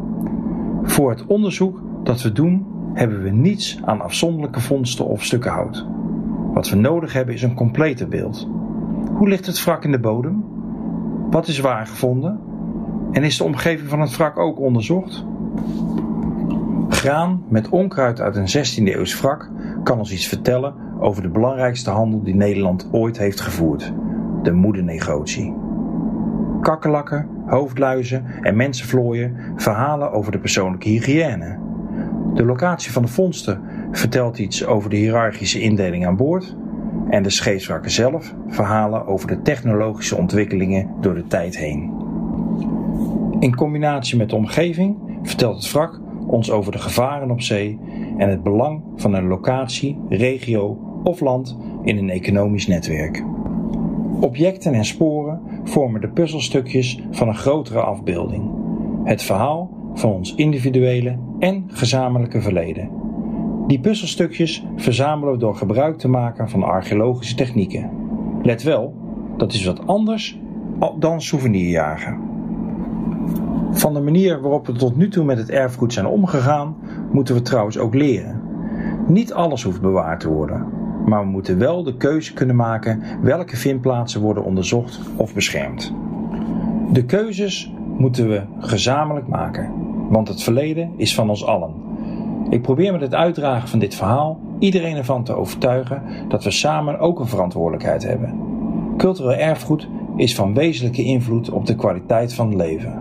[0.83, 5.87] Voor het onderzoek dat we doen hebben we niets aan afzonderlijke vondsten of stukken hout.
[6.53, 8.49] Wat we nodig hebben is een complete beeld.
[9.13, 10.45] Hoe ligt het wrak in de bodem?
[11.31, 12.41] Wat is waar gevonden?
[13.13, 15.25] En is de omgeving van het wrak ook onderzocht?
[16.89, 19.51] Graan met onkruid uit een 16e eeuws wrak
[19.85, 23.93] kan ons iets vertellen over de belangrijkste handel die Nederland ooit heeft gevoerd:
[24.43, 25.55] de moedernegotie.
[26.61, 31.59] Kakkerlakken hoofdluizen en mensenvlooien verhalen over de persoonlijke hygiëne.
[32.35, 33.61] De locatie van de vondsten
[33.91, 36.57] vertelt iets over de hiërarchische indeling aan boord.
[37.09, 41.93] En de scheepswrakken zelf verhalen over de technologische ontwikkelingen door de tijd heen.
[43.39, 47.79] In combinatie met de omgeving vertelt het wrak ons over de gevaren op zee
[48.17, 53.25] en het belang van een locatie, regio of land in een economisch netwerk.
[54.21, 58.51] Objecten en sporen vormen de puzzelstukjes van een grotere afbeelding.
[59.05, 62.91] Het verhaal van ons individuele en gezamenlijke verleden.
[63.67, 67.91] Die puzzelstukjes verzamelen we door gebruik te maken van archeologische technieken.
[68.43, 68.95] Let wel,
[69.37, 70.39] dat is wat anders
[70.99, 72.21] dan souvenirjagen.
[73.71, 76.77] Van de manier waarop we tot nu toe met het erfgoed zijn omgegaan,
[77.13, 78.41] moeten we trouwens ook leren.
[79.07, 80.67] Niet alles hoeft bewaard te worden,
[81.05, 85.95] maar we moeten wel de keuze kunnen maken welke vindplaatsen worden onderzocht of beschermd.
[86.93, 89.71] De keuzes moeten we gezamenlijk maken,
[90.09, 91.75] want het verleden is van ons allen.
[92.51, 96.99] Ik probeer met het uitdragen van dit verhaal iedereen ervan te overtuigen dat we samen
[96.99, 98.41] ook een verantwoordelijkheid hebben.
[98.97, 102.99] Cultureel erfgoed is van wezenlijke invloed op de kwaliteit van het leven.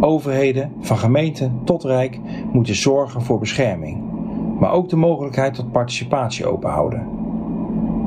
[0.00, 2.20] Overheden, van gemeente tot rijk,
[2.52, 4.02] moeten zorgen voor bescherming,
[4.58, 7.06] maar ook de mogelijkheid tot participatie openhouden.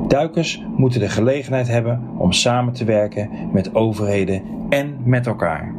[0.08, 5.74] Duikers moeten de gelegenheid hebben om samen te werken met overheden en met elkaar.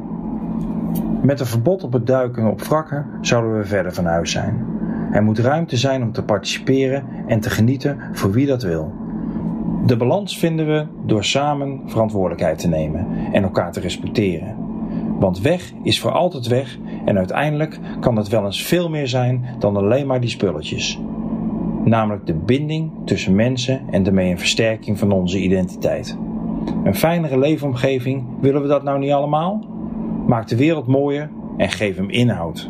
[1.21, 4.65] Met een verbod op het duiken op wrakken zouden we verder van huis zijn.
[5.11, 8.93] Er moet ruimte zijn om te participeren en te genieten voor wie dat wil.
[9.85, 14.70] De balans vinden we door samen verantwoordelijkheid te nemen en elkaar te respecteren.
[15.21, 19.45] Want weg is voor altijd weg en uiteindelijk kan het wel eens veel meer zijn
[19.59, 20.99] dan alleen maar die spulletjes.
[21.83, 26.17] Namelijk de binding tussen mensen en daarmee een versterking van onze identiteit.
[26.83, 29.65] Een fijnere leefomgeving, willen we dat nou niet allemaal?
[30.27, 32.69] Maak de wereld mooier en geef hem inhoud.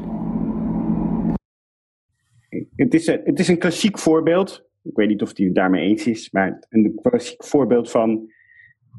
[2.75, 4.65] Het is, een, het is een klassiek voorbeeld.
[4.83, 8.31] Ik weet niet of hij het daarmee eens is, maar een klassiek voorbeeld van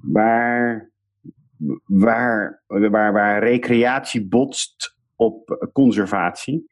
[0.02, 0.91] waar,
[1.85, 6.70] waar, waar, waar recreatie botst op conservatie.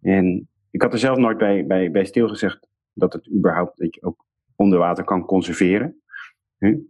[0.00, 4.02] En ik had er zelf nooit bij, bij, bij stilgezegd dat het überhaupt dat je
[4.02, 4.24] ook
[4.56, 5.96] onder water kan conserveren.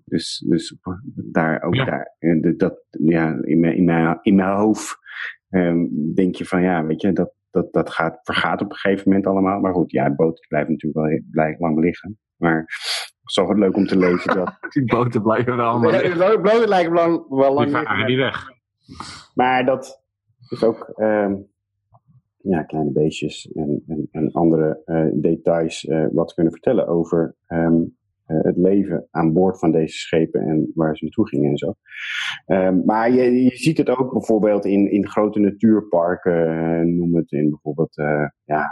[0.04, 0.76] Dus, dus
[1.14, 2.16] daar ook daar,
[2.56, 4.98] dat, ja, in, mijn, in, mijn, in mijn hoofd
[5.50, 9.08] um, denk je van ja, weet je, dat, dat, dat gaat, vergaat op een gegeven
[9.08, 9.60] moment allemaal.
[9.60, 12.18] Maar goed, ja, boten blijven natuurlijk wel blijft lang liggen.
[12.36, 12.66] Maar
[13.34, 14.58] het is toch leuk om te lezen dat...
[14.74, 15.92] die boten blijven wel allemaal.
[15.92, 18.06] Ja, boten blijven lang, wel lang die liggen.
[18.06, 18.48] Die weg.
[19.34, 20.02] Maar dat
[20.48, 20.92] is ook...
[20.96, 21.50] Um,
[22.42, 27.96] ja, kleine beestjes en, en, en andere uh, details uh, wat kunnen vertellen over um,
[28.26, 31.74] uh, het leven aan boord van deze schepen en waar ze naartoe gingen en zo.
[32.46, 37.48] Um, maar je, je ziet het ook bijvoorbeeld in, in grote natuurparken, noem het in
[37.50, 37.94] bijvoorbeeld
[38.44, 38.66] ja,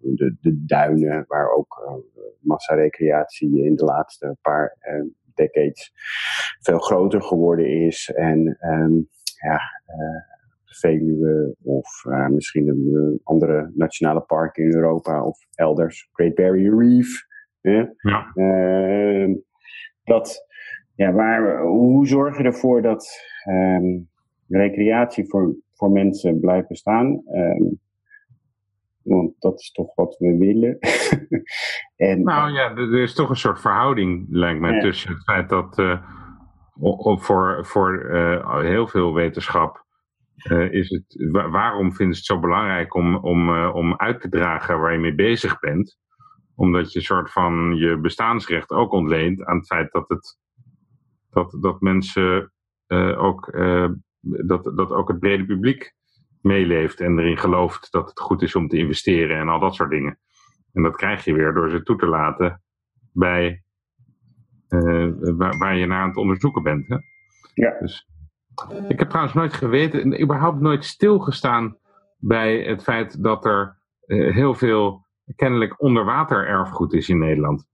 [0.00, 2.02] de, de duinen, waar ook
[2.40, 4.76] massarecreatie in de laatste paar
[5.34, 5.92] decades
[6.60, 8.12] veel groter geworden is.
[8.14, 9.08] En um,
[9.42, 9.60] ja,
[10.64, 17.26] Veluwe of misschien een andere nationale park in Europa of elders, Great Barrier Reef.
[17.60, 18.32] Ja.
[18.34, 19.36] Uh,
[20.04, 20.46] dat,
[20.94, 24.08] ja, waar, hoe zorg je ervoor dat um,
[24.48, 27.22] recreatie voor, voor mensen blijft bestaan?
[27.32, 27.80] Um,
[29.04, 30.78] want dat is toch wat we willen.
[32.10, 34.80] en, nou ja, er is toch een soort verhouding, lijkt mij, ja.
[34.80, 36.06] tussen het feit dat uh,
[37.18, 39.84] voor, voor uh, heel veel wetenschap
[40.50, 44.80] uh, is het, waarom vinden ze het zo belangrijk om, om, om uit te dragen
[44.80, 45.98] waar je mee bezig bent?
[46.54, 50.38] Omdat je soort van je bestaansrecht ook ontleent aan het feit dat, het,
[51.30, 52.52] dat, dat mensen
[53.16, 53.52] ook,
[54.20, 55.94] dat, dat ook het brede publiek
[56.44, 59.90] meeleeft en erin gelooft dat het goed is om te investeren en al dat soort
[59.90, 60.18] dingen.
[60.72, 62.62] En dat krijg je weer door ze toe te laten
[63.12, 63.62] bij
[65.36, 66.88] waar, waar, je naar aan het onderzoeken bent.
[66.88, 66.96] Hè?
[67.54, 67.78] Ja.
[67.80, 68.08] Dus,
[68.88, 71.76] ik heb trouwens nooit geweten, überhaupt nooit stilgestaan
[72.18, 77.66] bij het feit dat er uh, heel veel kennelijk onderwater erfgoed is in Nederland.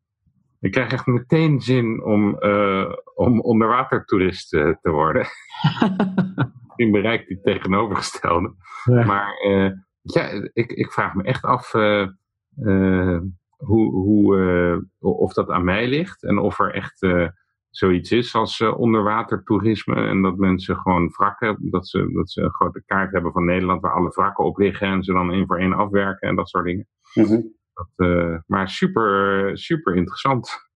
[0.61, 5.27] Ik krijg echt meteen zin om, uh, om onderwatertoerist uh, te worden.
[6.77, 8.55] ik bereik die tegenovergestelde.
[8.85, 9.05] Ja.
[9.05, 9.70] Maar uh,
[10.03, 11.73] ja, ik, ik vraag me echt af
[13.57, 17.07] hoe, hoe, of dat aan mij ligt en of er echt
[17.70, 19.94] zoiets is als uh, onderwatertoerisme.
[19.94, 23.81] En dat mensen gewoon wrakken, dat ze, dat ze een grote kaart hebben van Nederland
[23.81, 26.64] waar alle wrakken op liggen en ze dan één voor één afwerken en dat soort
[26.64, 26.87] dingen.
[27.14, 27.59] Mm -hmm.
[27.96, 30.68] Dat, uh, maar super, super interessant.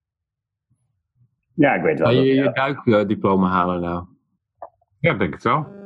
[1.55, 2.09] Ja, ik weet wel.
[2.09, 4.05] Ga je je duikdiploma halen nou?
[5.01, 5.83] Ja, denk het wel.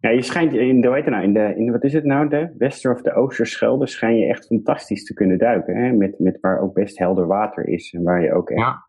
[0.00, 2.54] Ja, je schijnt in de, weet nou, in de, in wat is het nou, de
[2.58, 5.76] Wester- of de Oosterschelde, schijn je echt fantastisch te kunnen duiken.
[5.76, 5.92] Hè?
[5.92, 8.84] Met, met waar ook best helder water is en waar je ook echt, ja.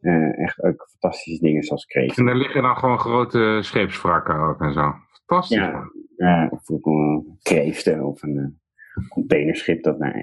[0.00, 2.18] uh, echt ook fantastische dingen zoals kreeft.
[2.18, 4.94] En daar liggen dan gewoon grote scheepswrakken ook en zo.
[5.10, 5.58] Fantastisch.
[5.58, 5.82] Ja,
[6.16, 10.16] ja of een kreeften of een uh, containerschip dat naar...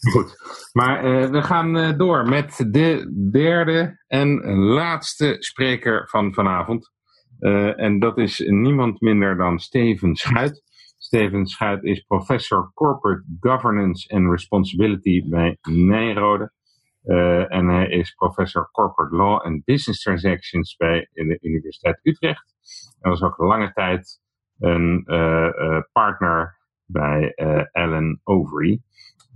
[0.00, 0.36] Goed,
[0.72, 6.92] maar uh, we gaan uh, door met de derde en laatste spreker van vanavond.
[7.40, 10.62] Uh, en dat is niemand minder dan Steven Schuit.
[10.98, 16.52] Steven Schuit is professor Corporate Governance and Responsibility bij Nijrode.
[17.48, 22.54] en hij is professor Corporate Law and Business Transactions bij de Universiteit Utrecht.
[23.00, 24.20] Hij was ook lange tijd
[24.58, 25.04] een
[25.92, 27.34] partner bij
[27.72, 28.80] Allen Overy.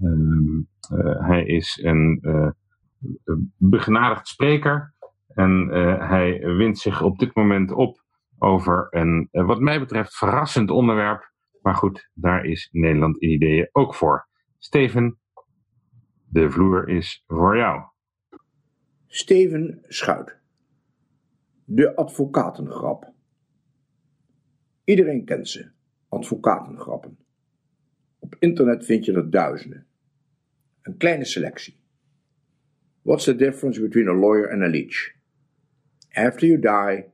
[0.02, 2.50] Um, uh, hij is een uh,
[3.56, 4.94] begenadigd spreker
[5.34, 8.04] en uh, hij wint zich op dit moment op
[8.38, 11.32] over een, wat mij betreft, verrassend onderwerp.
[11.62, 14.28] Maar goed, daar is Nederland in ideeën ook voor.
[14.58, 15.18] Steven,
[16.28, 17.82] de vloer is voor jou.
[19.06, 20.38] Steven Schuit.
[21.64, 23.12] De advocatengrap.
[24.84, 25.70] Iedereen kent ze,
[26.08, 27.18] advocatengrappen.
[28.18, 29.86] Op internet vind je er duizenden.
[30.86, 31.76] Een kleine selectie.
[33.02, 35.12] What's the difference between a lawyer and a leech?
[36.16, 37.06] After you die,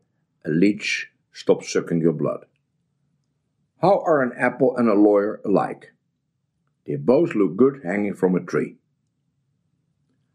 [0.45, 2.47] a leech stops sucking your blood.
[3.83, 5.93] How are an apple and a lawyer alike?
[6.87, 8.77] They both look good hanging from a tree.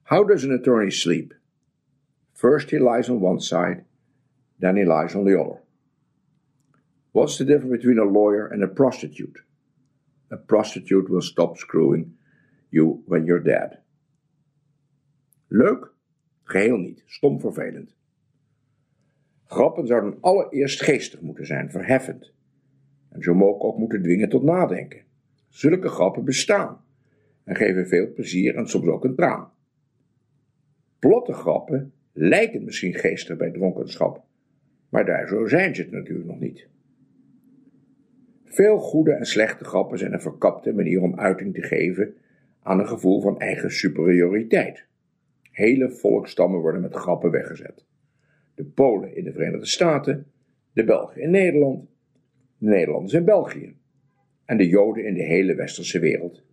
[0.04, 1.34] How does an attorney sleep?
[2.34, 3.86] First he lies on one side,
[4.60, 5.62] then he lies on the other.
[7.14, 9.40] What's the difference between a lawyer and a prostitute?
[10.32, 12.14] A prostitute will stop screwing
[12.72, 13.80] You When You're Dead.
[15.48, 15.94] Leuk?
[16.44, 17.04] Geheel niet.
[17.06, 17.96] Stom vervelend.
[19.46, 22.34] Grappen zouden allereerst geestig moeten zijn, verheffend.
[23.10, 25.04] En zo mogelijk ook moeten dwingen tot nadenken.
[25.50, 26.84] Zulke grappen bestaan
[27.44, 29.52] en geven veel plezier en soms ook een traan.
[31.00, 34.26] Plotte grappen lijken misschien geestig bij dronkenschap,
[34.90, 36.68] maar daar zo zijn ze het natuurlijk nog niet.
[38.46, 42.16] Veel goede en slechte grappen zijn een verkapte manier om uiting te geven
[42.64, 44.86] aan een gevoel van eigen superioriteit.
[45.52, 47.86] Hele volkstammen worden met grappen weggezet.
[48.56, 50.26] De Polen in de Verenigde Staten,
[50.74, 51.90] de Belgen in Nederland,
[52.58, 53.76] de Nederlanders in België
[54.46, 56.44] en de Joden in de hele westerse wereld.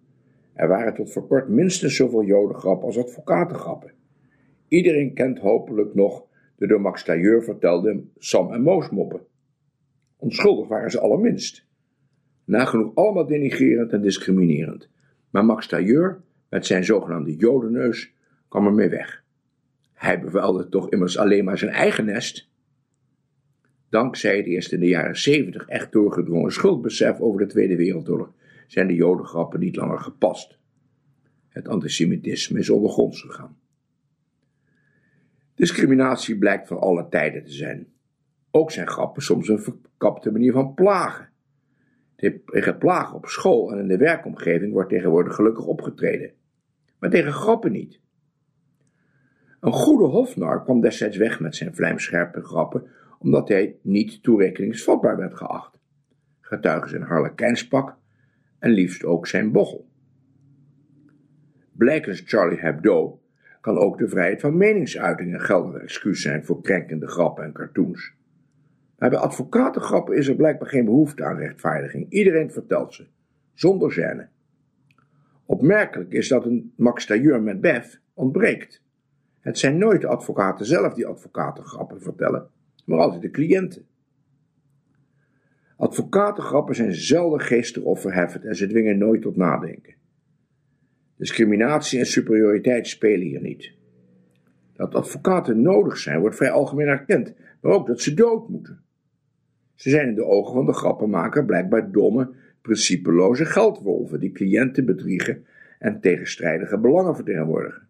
[0.55, 3.93] Er waren tot voor kort minstens zoveel Jodengrappen als advocatengrappen.
[4.69, 9.21] Iedereen kent hopelijk nog de door Max Tailleur vertelde Sam en Moos moppen.
[10.17, 11.67] Onschuldig waren ze allerminst.
[12.45, 14.89] Nagenoeg allemaal denigrerend en discriminerend.
[15.39, 18.13] Maar Max Tailleur, met zijn zogenaamde jodenneus,
[18.49, 19.25] kwam ermee weg.
[19.95, 22.51] Hij bevuilde toch immers alleen maar zijn eigen nest.
[23.89, 28.33] Dankzij het eerst in de jaren zeventig echt doorgedrongen schuldbesef over de Tweede Wereldoorlog
[28.67, 30.59] zijn de jodengrappen niet langer gepast.
[31.49, 33.59] Het antisemitisme is ondergronds gegaan.
[35.55, 37.87] Discriminatie blijkt van alle tijden te zijn.
[38.51, 41.29] Ook zijn grappen soms een verkapte manier van plagen.
[42.19, 46.33] Tegen plagen op school en in de werkomgeving wordt tegenwoordig gelukkig opgetreden.
[46.99, 48.01] Maar tegen grappen niet.
[49.61, 52.87] Een goede hofnar kwam destijds weg met zijn vlijmscherpe grappen,
[53.19, 55.79] omdat hij niet toerekeningsvatbaar werd geacht.
[56.41, 57.97] Getuigen zijn harlekijnspak
[58.59, 59.89] en liefst ook zijn bochel.
[61.73, 63.21] Blijkens Charlie Hebdo
[63.61, 68.18] kan ook de vrijheid van meningsuiting een geldig excuus zijn voor krenkende grappen en cartoons.
[68.99, 72.11] Bij advocatengrappen is er blijkbaar geen behoefte aan rechtvaardiging.
[72.11, 73.07] Iedereen vertelt ze,
[73.55, 74.27] zonder gêne.
[75.47, 78.83] Opmerkelijk is dat een Max Tailleur met Bef ontbreekt.
[79.41, 82.49] Het zijn nooit de advocaten zelf die advocatengrappen vertellen,
[82.85, 83.87] maar altijd de cliënten.
[85.77, 89.95] Advocatengrappen zijn zelden geestig of verheffend en ze dwingen nooit tot nadenken.
[91.17, 93.73] Discriminatie en superioriteit spelen hier niet.
[94.73, 98.87] Dat advocaten nodig zijn wordt vrij algemeen erkend, maar ook dat ze dood moeten.
[99.79, 102.31] Ze zijn in de ogen van de grappenmaker blijkbaar domme,
[102.63, 105.47] principeloze geldwolven die cliënten bedriegen
[105.79, 107.89] en tegenstrijdige belangen vertegenwoordigen.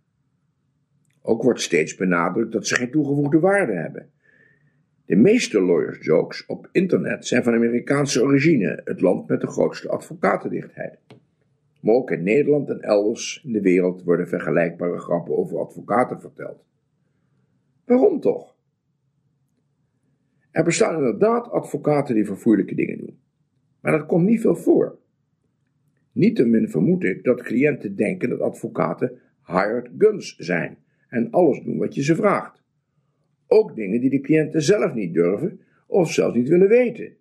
[1.23, 4.11] Ook wordt steeds benadrukt dat ze geen toegevoegde waarde hebben.
[5.07, 9.89] De meeste lawyers jokes op internet zijn van Amerikaanse origine, het land met de grootste
[9.89, 10.99] advocatendichtheid.
[11.81, 16.65] Maar ook in Nederland en elders in de wereld worden vergelijkbare grappen over advocaten verteld.
[17.85, 18.57] Waarom toch?
[20.59, 23.19] Er bestaan inderdaad advocaten die vervoerlijke dingen doen.
[23.81, 24.99] Maar dat komt niet veel voor.
[26.13, 30.79] Niettemin vermoed ik dat cliënten denken dat advocaten hired guns zijn
[31.09, 32.63] en alles doen wat je ze vraagt.
[33.47, 37.17] Ook dingen die de cliënten zelf niet durven of zelfs niet willen weten.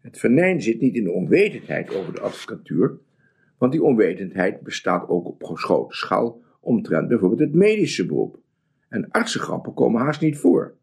[0.00, 2.98] Het venijn zit niet in de onwetendheid over de advocatuur,
[3.58, 8.40] want die onwetendheid bestaat ook op geschoten schaal omtrent bijvoorbeeld het medische beroep.
[8.88, 10.76] En artsengrappen komen haast niet voor.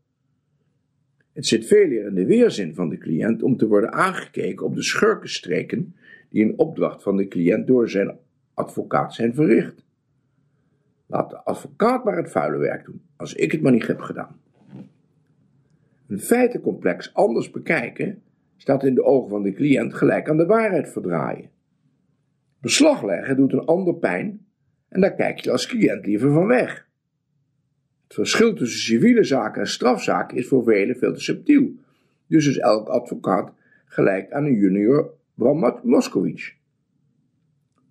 [1.34, 4.75] Het zit veel meer in de weerzin van de cliënt om te worden aangekeken op
[4.75, 5.95] de schurkenstreken
[6.29, 8.17] die in opdracht van de cliënt door zijn
[8.53, 9.86] advocaat zijn verricht.
[11.07, 14.39] Laat de advocaat maar het vuile werk doen, als ik het maar niet heb gedaan.
[16.07, 18.21] Een feitencomplex anders bekijken
[18.57, 21.49] staat in de ogen van de cliënt gelijk aan de waarheid verdraaien.
[22.59, 24.45] Beslag leggen doet een ander pijn
[24.89, 26.89] en daar kijk je als cliënt liever van weg.
[28.12, 31.72] Het verschil tussen civiele zaken en strafzaken is voor velen veel te subtiel.
[32.28, 33.53] Dus is elk advocaat
[33.86, 36.53] gelijk aan een junior Bram Moskowitz.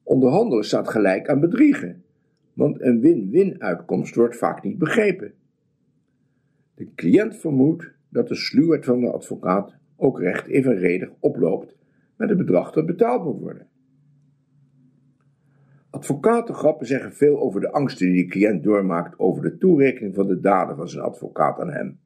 [0.03, 2.03] Onderhandelen staat gelijk aan bedriegen,
[2.53, 5.33] want een win-win uitkomst wordt vaak niet begrepen.
[6.75, 11.77] De cliënt vermoedt dat de sluwheid van de advocaat ook recht evenredig oploopt
[12.17, 13.67] met het bedrag dat betaald moet worden.
[15.91, 20.41] Advocatengrappen zeggen veel over de angsten die de cliënt doormaakt over de toerekening van de
[20.41, 22.01] daden van zijn advocaat aan hem.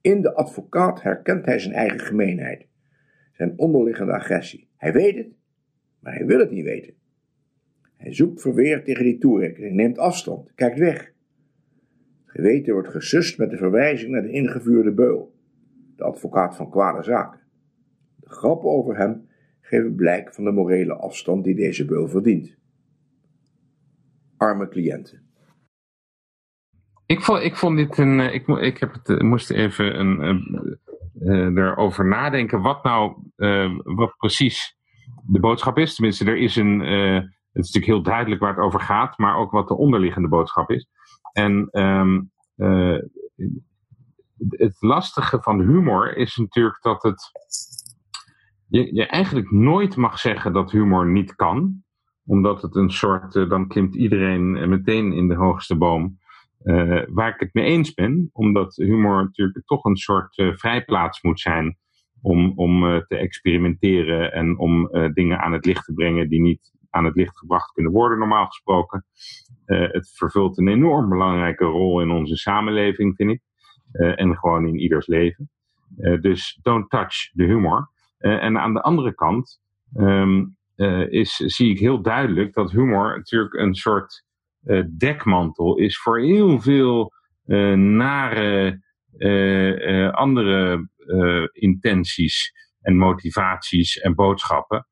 [0.00, 2.66] In de advocaat herkent hij zijn eigen gemeenheid,
[3.32, 4.68] zijn onderliggende agressie.
[4.76, 5.28] Hij weet het,
[6.00, 6.94] maar hij wil het niet weten.
[7.96, 11.12] Hij zoekt verweer tegen die toerekening, neemt afstand, kijkt weg.
[12.24, 15.34] Het geweten wordt gesust met de verwijzing naar de ingevuurde beul,
[15.96, 17.40] de advocaat van kwade zaken.
[18.16, 19.26] De grappen over hem
[19.64, 22.56] geven blijk van de morele afstand die deze beul verdient.
[24.36, 25.22] Arme cliënten.
[27.06, 28.20] Ik vond, ik vond dit een.
[28.20, 30.78] Eh, ik, ik heb het, eh, moest even een,
[31.20, 33.16] uh, erover nadenken wat nou
[33.82, 34.76] wat precies
[35.26, 35.94] de boodschap is.
[35.94, 36.80] Tenminste, er is een.
[36.80, 40.70] het is natuurlijk heel duidelijk waar het over gaat, maar ook wat de onderliggende boodschap
[40.70, 40.86] is.
[41.32, 42.30] En um,
[44.48, 47.30] het lastige van humor is natuurlijk dat het
[48.74, 51.82] je, je eigenlijk nooit mag zeggen dat humor niet kan.
[52.26, 56.18] Omdat het een soort, uh, dan klimt iedereen uh, meteen in de hoogste boom.
[56.62, 61.40] Uh, waar ik het mee eens ben, omdat humor natuurlijk toch een soort vrijplaats moet
[61.40, 61.78] zijn
[62.20, 67.04] om, om te experimenteren en om dingen aan het licht te brengen die niet aan
[67.04, 69.04] het licht gebracht kunnen worden, normaal gesproken.
[69.66, 73.42] het vervult een enorm belangrijke rol in onze samenleving, vind ik.
[73.92, 75.50] en gewoon in ieders leven.
[76.20, 77.92] dus don't touch the humor.
[78.24, 79.60] Eh, en aan de andere kant
[79.94, 80.44] ehm,
[80.76, 84.24] eh, is, zie ik heel duidelijk dat humor natuurlijk een soort
[84.62, 87.12] eh, dekmantel is voor heel veel
[87.76, 88.82] nare
[90.12, 90.88] andere
[91.52, 94.86] intenties en motivaties en boodschappen.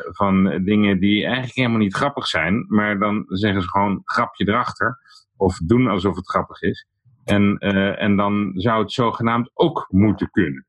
[0.00, 4.98] van dingen die eigenlijk helemaal niet grappig zijn, maar dan zeggen ze gewoon grapje erachter.
[5.36, 6.86] Of doen alsof het grappig is.
[7.24, 7.58] En,
[7.98, 10.67] en dan zou het zogenaamd ook moeten kunnen.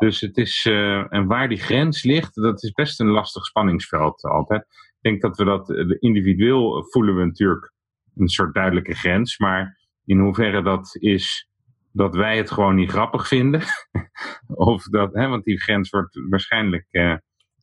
[0.00, 4.22] Dus het is, uh, en waar die grens ligt, dat is best een lastig spanningsveld
[4.22, 4.60] altijd.
[4.60, 7.72] Ik denk dat we dat, uh, individueel voelen we natuurlijk
[8.16, 11.48] een soort duidelijke grens, maar in hoeverre dat is
[11.92, 13.62] dat wij het gewoon niet grappig vinden,
[14.70, 16.86] of dat, hè, want die grens wordt waarschijnlijk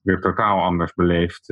[0.01, 1.47] weer totaal anders beleefd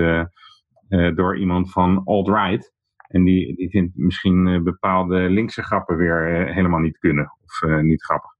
[1.16, 2.74] door iemand van alt-right.
[3.08, 8.35] En die, die vindt misschien bepaalde linkse grappen weer helemaal niet kunnen of niet grappig.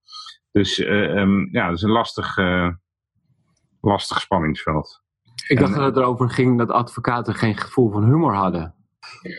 [0.56, 2.70] Dus um, ja, dat is een lastig, uh,
[3.82, 5.04] lastig spanningsveld.
[5.48, 8.74] Ik dacht dat het erover ging dat advocaten geen gevoel van humor hadden.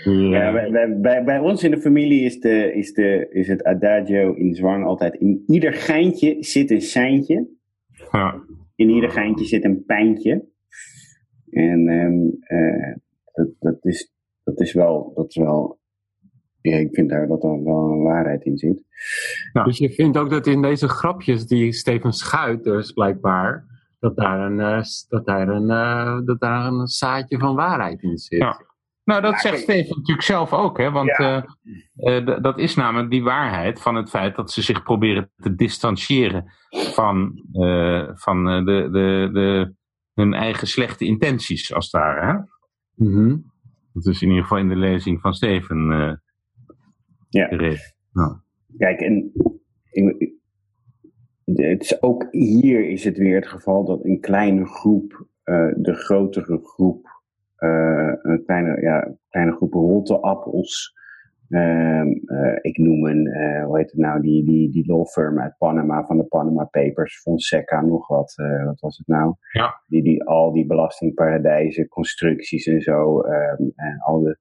[0.04, 4.34] Ja, bij, bij, bij, ons in de familie is, de, is, de, is het adagio
[4.34, 5.14] in zwang altijd...
[5.14, 7.46] in ieder geintje zit een seintje.
[8.12, 8.44] Ja.
[8.74, 10.44] In ieder geintje zit een pijntje.
[11.50, 12.94] En um, uh,
[13.32, 14.12] dat, dat, is,
[14.44, 15.78] dat, is wel, dat is wel
[16.70, 18.82] ja, ik vind daar dat er wel een waarheid in zit.
[19.56, 23.64] Nou, dus je vindt ook dat in deze grapjes die Steven Schuit dus blijkbaar,
[23.98, 28.18] dat daar een, uh, dat daar een, uh, dat daar een zaadje van waarheid in
[28.18, 28.38] zit.
[28.38, 28.64] Ja.
[29.04, 30.90] Nou, dat zegt Steven natuurlijk zelf ook, hè?
[30.90, 31.46] want ja.
[31.96, 36.52] uh, dat is namelijk die waarheid van het feit dat ze zich proberen te distancieren
[36.68, 37.42] van,
[38.14, 39.74] van de, de, de,
[40.14, 42.26] hun eigen slechte intenties, als het ware.
[42.26, 42.32] Hè?
[43.04, 43.52] Mm -hmm.
[43.92, 46.20] Dat is in ieder geval in de lezing van Steven
[47.28, 48.44] ja.
[48.78, 49.32] Kijk, en
[51.54, 55.94] het is ook hier is het weer het geval dat een kleine groep uh, de
[55.94, 57.06] grotere groep,
[57.58, 60.94] uh, een kleine, ja, kleine groep rotte appels,
[61.48, 62.02] uh,
[62.60, 63.26] ik noem een,
[63.64, 67.20] hoe heet het nou, die, die, die law firm uit Panama van de Panama Papers,
[67.20, 69.34] Fonseca, nog wat, wat was het nou?
[69.52, 69.80] Ja.
[69.86, 74.38] Die, die al die belastingparadijzen, constructies en zo, ehm, en al de,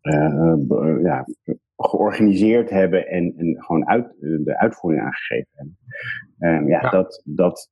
[0.00, 1.26] ehm, ja,
[1.76, 5.76] georganiseerd hebben en, en gewoon uit, de uitvoering aangegeven hebben.
[6.38, 7.68] Um, ja, ja, Dat, dat,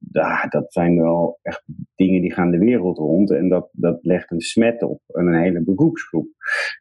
[0.49, 4.41] dat zijn wel echt dingen die gaan de wereld rond en dat, dat legt een
[4.41, 6.29] smet op een hele beroepsgroep.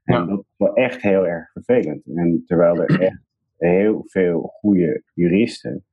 [0.04, 2.06] En dat is wel echt heel erg vervelend.
[2.16, 3.22] En terwijl er echt
[3.58, 5.86] heel veel goede juristen,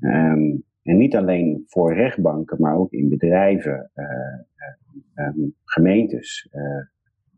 [0.00, 6.84] um, en niet alleen voor rechtbanken, maar ook in bedrijven, uh, um, gemeentes, uh,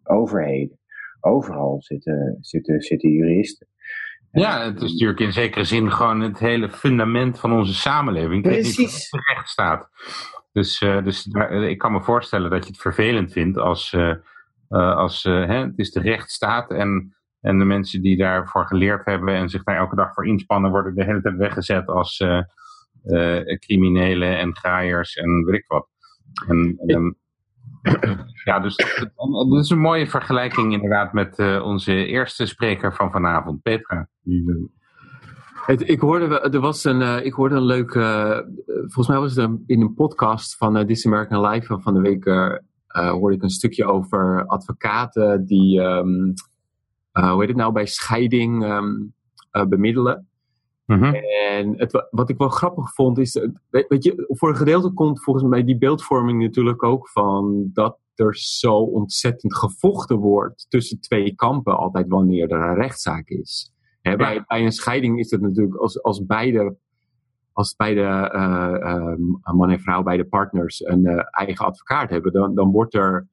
[0.03, 0.79] overheden,
[1.25, 3.67] overal zitten, zitten, zitten juristen.
[4.31, 8.43] Ja, het is natuurlijk in zekere zin gewoon het hele fundament van onze samenleving.
[8.43, 9.11] Precies.
[9.11, 9.89] De rechtsstaat.
[10.53, 14.15] Dus, uh, dus daar, ik kan me voorstellen dat je het vervelend vindt als, uh,
[14.69, 19.35] uh, als hè, het is de rechtsstaat en, en de mensen die daarvoor geleerd hebben
[19.35, 22.25] en zich daar elke dag voor inspannen worden de hele tijd weggezet als
[23.59, 25.89] criminelen en graaiers en weet ik wat.
[26.49, 27.17] En, en
[28.45, 28.77] ja, dus
[29.49, 34.09] dat is een mooie vergelijking inderdaad met uh, onze eerste spreker van vanavond, Petra.
[35.67, 37.99] Het, ik, hoorde, er was een, uh, ik hoorde een leuke,
[38.67, 42.25] uh, volgens mij was het in een podcast van This American Life van de week,
[42.87, 46.35] hoorde ik een stukje over advocaten die, um,
[47.13, 49.15] hoe heet het nou, bij scheiding um,
[49.69, 50.27] bemiddelen.
[50.97, 51.15] Mhm.
[51.51, 55.23] En het, wat ik wel grappig vond is, eh, weet, je, voor een gedeelte komt
[55.23, 61.35] volgens mij die beeldvorming natuurlijk ook van dat er zo ontzettend gevochten wordt tussen twee
[61.35, 63.73] kampen altijd wanneer er een rechtszaak is.
[64.03, 66.77] bij, bij, een scheiding is het natuurlijk als, als beide,
[67.53, 72.55] als beide uh, uh, man en vrouw, beide partners een uh, eigen advocaat hebben, dan,
[72.55, 73.29] dan wordt er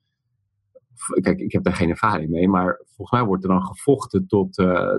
[1.22, 4.58] kijk, ik heb daar geen ervaring mee, maar volgens mij wordt er dan gevochten tot
[4.58, 4.94] uh,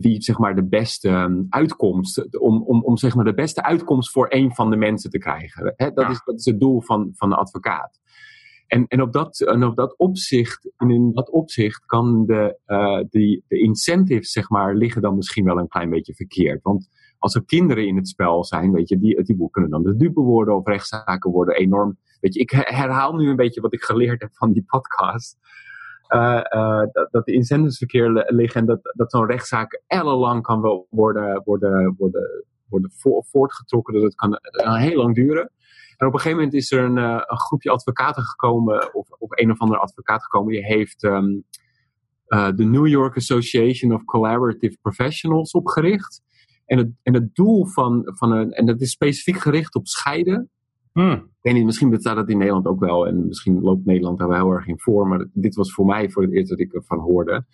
[0.00, 4.10] wie, zeg maar de beste um, uitkomst, om, om, om zeg maar de beste uitkomst
[4.10, 5.72] voor een van de mensen te krijgen.
[5.76, 8.00] Hè, dat, is, dat is het doel van, van de advocaat.
[8.66, 13.00] En, en, op dat, en op dat opzicht, en in dat opzicht kan de, uh,
[13.10, 16.62] die, de incentives, zeg maar, liggen dan misschien wel een klein beetje verkeerd.
[16.62, 16.88] Want
[17.18, 20.20] als er kinderen in het spel zijn, weet je, die, die kunnen dan de dupe
[20.20, 21.98] worden of rechtszaken worden enorm.
[22.20, 25.38] Weet je, ik herhaal nu een beetje wat ik geleerd heb van die podcast.
[26.14, 27.84] Uh, uh, dat, dat de incentives
[28.26, 32.90] liggen en dat, dat zo'n rechtszaak ellenlang kan wel worden, worden, worden, worden
[33.30, 33.94] voortgetrokken.
[33.94, 35.50] Dat het kan uh, heel lang duren.
[35.96, 39.50] En op een gegeven moment is er een, een groepje advocaten gekomen, of, of een
[39.50, 41.44] of andere advocaat gekomen, die heeft um,
[42.26, 46.22] de New York Association of Collaborative Professionals opgericht.
[46.66, 50.50] En het, en het doel van, van een, en dat is specifiek gericht op scheiden.
[50.92, 51.12] Hmm.
[51.12, 53.06] Ik weet niet, misschien bestaat dat in Nederland ook wel.
[53.06, 55.08] En misschien loopt Nederland daar wel heel erg in voor.
[55.08, 57.44] Maar dit was voor mij voor het eerst dat ik ervan hoorde.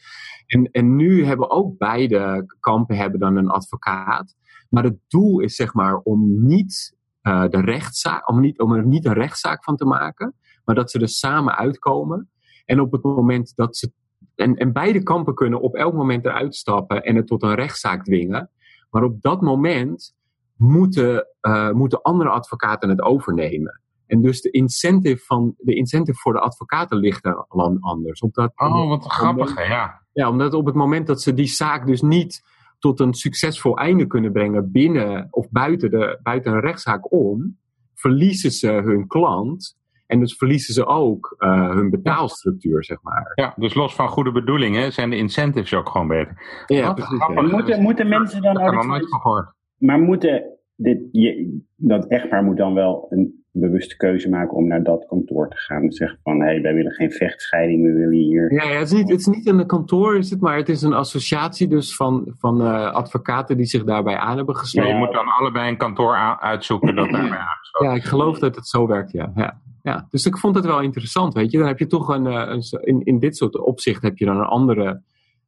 [0.47, 4.36] En, en nu hebben ook beide kampen hebben dan een advocaat.
[4.68, 8.86] Maar het doel is zeg maar om niet uh, de rechtszaak, om, niet, om er
[8.86, 10.34] niet een rechtszaak van te maken.
[10.64, 12.30] Maar dat ze er samen uitkomen.
[12.64, 13.93] En op het moment dat ze.
[14.34, 18.05] En, en beide kampen kunnen op elk moment eruit stappen en het tot een rechtszaak
[18.05, 18.51] dwingen.
[18.91, 20.16] Maar op dat moment
[20.59, 23.81] moeten, uh, moeten andere advocaten het overnemen.
[24.07, 28.21] En dus de incentive, van, de incentive voor de advocaten ligt er dan anders.
[28.21, 30.03] Omdat, oh, wat grappig, ja.
[30.13, 32.43] Ja, omdat op het moment dat ze die zaak dus niet
[32.79, 37.59] tot een succesvol einde kunnen brengen binnen of buiten, de, buiten een rechtszaak om,
[37.95, 39.77] verliezen ze hun klant.
[40.07, 43.33] En dus verliezen ze ook uh, hun betaalstructuur, zeg maar.
[43.35, 46.65] Ja, dus los van goede bedoelingen zijn de incentives ook gewoon beter.
[46.67, 47.27] Ja, precies.
[47.51, 48.85] Moeten, moeten mensen dan ook...
[48.85, 49.57] nooit gehoord.
[49.79, 50.45] Maar moeten
[50.76, 55.49] dit, je, dat echtpaar moet dan wel een bewuste keuze maken om naar dat kantoor
[55.49, 55.83] te gaan.
[55.83, 58.53] En zeggen van, hé, hey, wij willen geen vechtscheiding, we willen hier...
[58.53, 60.83] Ja, ja het, is niet, het is niet een kantoor, is het, maar het is
[60.83, 64.91] een associatie dus van, van uh, advocaten die zich daarbij aan hebben gesloten.
[64.91, 68.57] Ja, je moet dan allebei een kantoor uitzoeken dat daarbij aangesloten Ja, ik geloof dat
[68.57, 69.33] het zo werkt, ja.
[69.35, 69.61] ja.
[69.83, 71.59] Ja, dus ik vond het wel interessant, weet je.
[71.59, 74.37] Dan heb je toch een, eh, een in, in dit soort opzicht heb je dan
[74.37, 75.03] een andere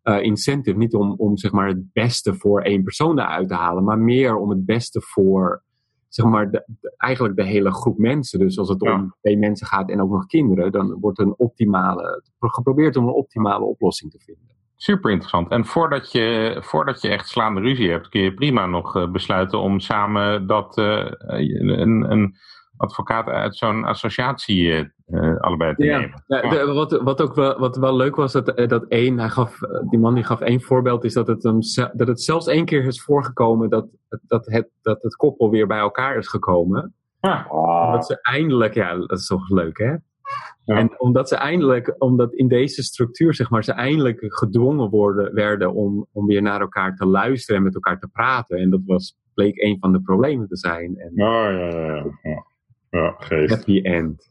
[0.04, 0.78] uh, incentive.
[0.78, 4.36] Niet om, om zeg maar het beste voor één persoon eruit te halen, maar meer
[4.36, 5.62] om het beste voor
[6.08, 6.64] zeg maar de,
[6.96, 8.38] eigenlijk de hele groep mensen.
[8.38, 12.22] Dus als het om twee mensen gaat en ook nog kinderen, dan wordt een optimale,
[12.38, 14.58] geprobeerd om een optimale oplossing te vinden.
[14.76, 15.50] Super interessant.
[15.50, 19.58] En voordat je, voordat je echt slaande ruzie hebt, kun je prima nog uh, besluiten
[19.58, 22.34] om samen dat uh, een, een
[22.80, 26.22] advocaat uit zo'n associatie uh, allebei te nemen.
[26.26, 29.58] Ja, wat, wat ook wel, wat wel leuk was, dat, eh, dat één, hij gaf,
[29.90, 31.58] die man die gaf één voorbeeld, is dat het, hem,
[31.92, 33.86] dat het zelfs één keer is voorgekomen dat,
[34.26, 36.94] dat, het, dat het koppel weer bij elkaar is gekomen.
[37.92, 39.94] Dat ze eindelijk, ja, dat is toch leuk hè?
[40.64, 40.76] Ja.
[40.76, 45.74] En omdat ze eindelijk, omdat in deze structuur, zeg maar, ze eindelijk gedwongen worden, werden
[45.74, 48.58] om, om weer naar elkaar te luisteren en met elkaar te praten.
[48.58, 50.96] En dat was, bleek een van de problemen te zijn.
[50.96, 52.48] En, oh, ja, ja, ja.
[52.90, 53.14] Ja.
[53.46, 54.30] Happy end.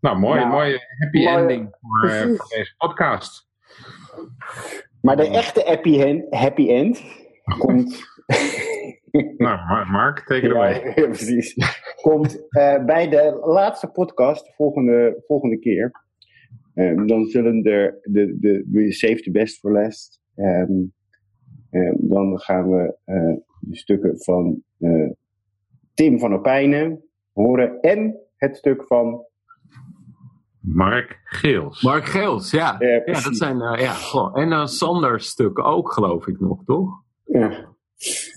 [0.00, 3.48] Nou, mooi, nou, mooie happy ending voor, voor, deze podcast.
[5.00, 7.02] Maar de echte happy, happy end
[7.58, 8.06] komt.
[9.36, 10.92] nou, Mark, take it away.
[10.94, 11.54] Ja, precies.
[12.02, 16.06] Komt uh, bij de laatste podcast, volgende, volgende keer.
[16.74, 20.20] Um, dan zullen er de, de, de Save the Best for Last.
[20.36, 20.92] Um,
[21.70, 25.10] um, dan gaan we uh, de stukken van uh,
[25.94, 27.07] Tim van Opijnen
[27.38, 27.80] horen.
[27.80, 29.26] En het stuk van
[30.60, 31.82] Mark Geels.
[31.82, 32.76] Mark Geels, ja.
[32.78, 34.30] Ja, ja dat zijn, uh, ja.
[34.32, 37.02] En een Sander stuk ook, geloof ik nog, toch?
[37.24, 37.76] Ja.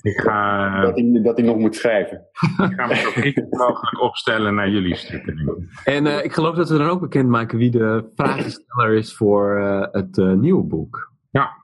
[0.01, 2.17] Ik ga, dat, hij, dat hij nog moet schrijven.
[2.41, 5.67] ik ga me zo kritisch mogelijk opstellen naar jullie stukken.
[5.83, 9.87] En uh, ik geloof dat we dan ook bekendmaken wie de vragensteller is voor uh,
[9.91, 11.11] het nieuwe boek.
[11.29, 11.61] Ja,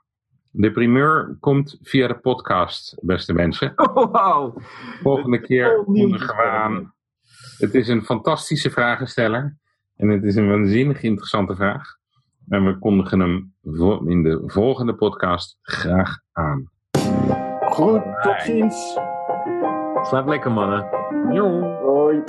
[0.50, 3.72] de primeur komt via de podcast, beste mensen.
[3.76, 4.58] Oh, wow.
[5.02, 6.96] Volgende keer kondigen we aan.
[7.58, 9.56] Het is een fantastische vragensteller.
[9.96, 11.96] En het is een waanzinnig interessante vraag.
[12.48, 13.54] En we kondigen hem
[14.06, 16.70] in de volgende podcast graag aan.
[17.60, 18.98] Goed, tot ziens.
[20.02, 20.86] Slaap lekker, mannen.
[21.32, 21.60] Jo.
[21.60, 22.22] Hoi.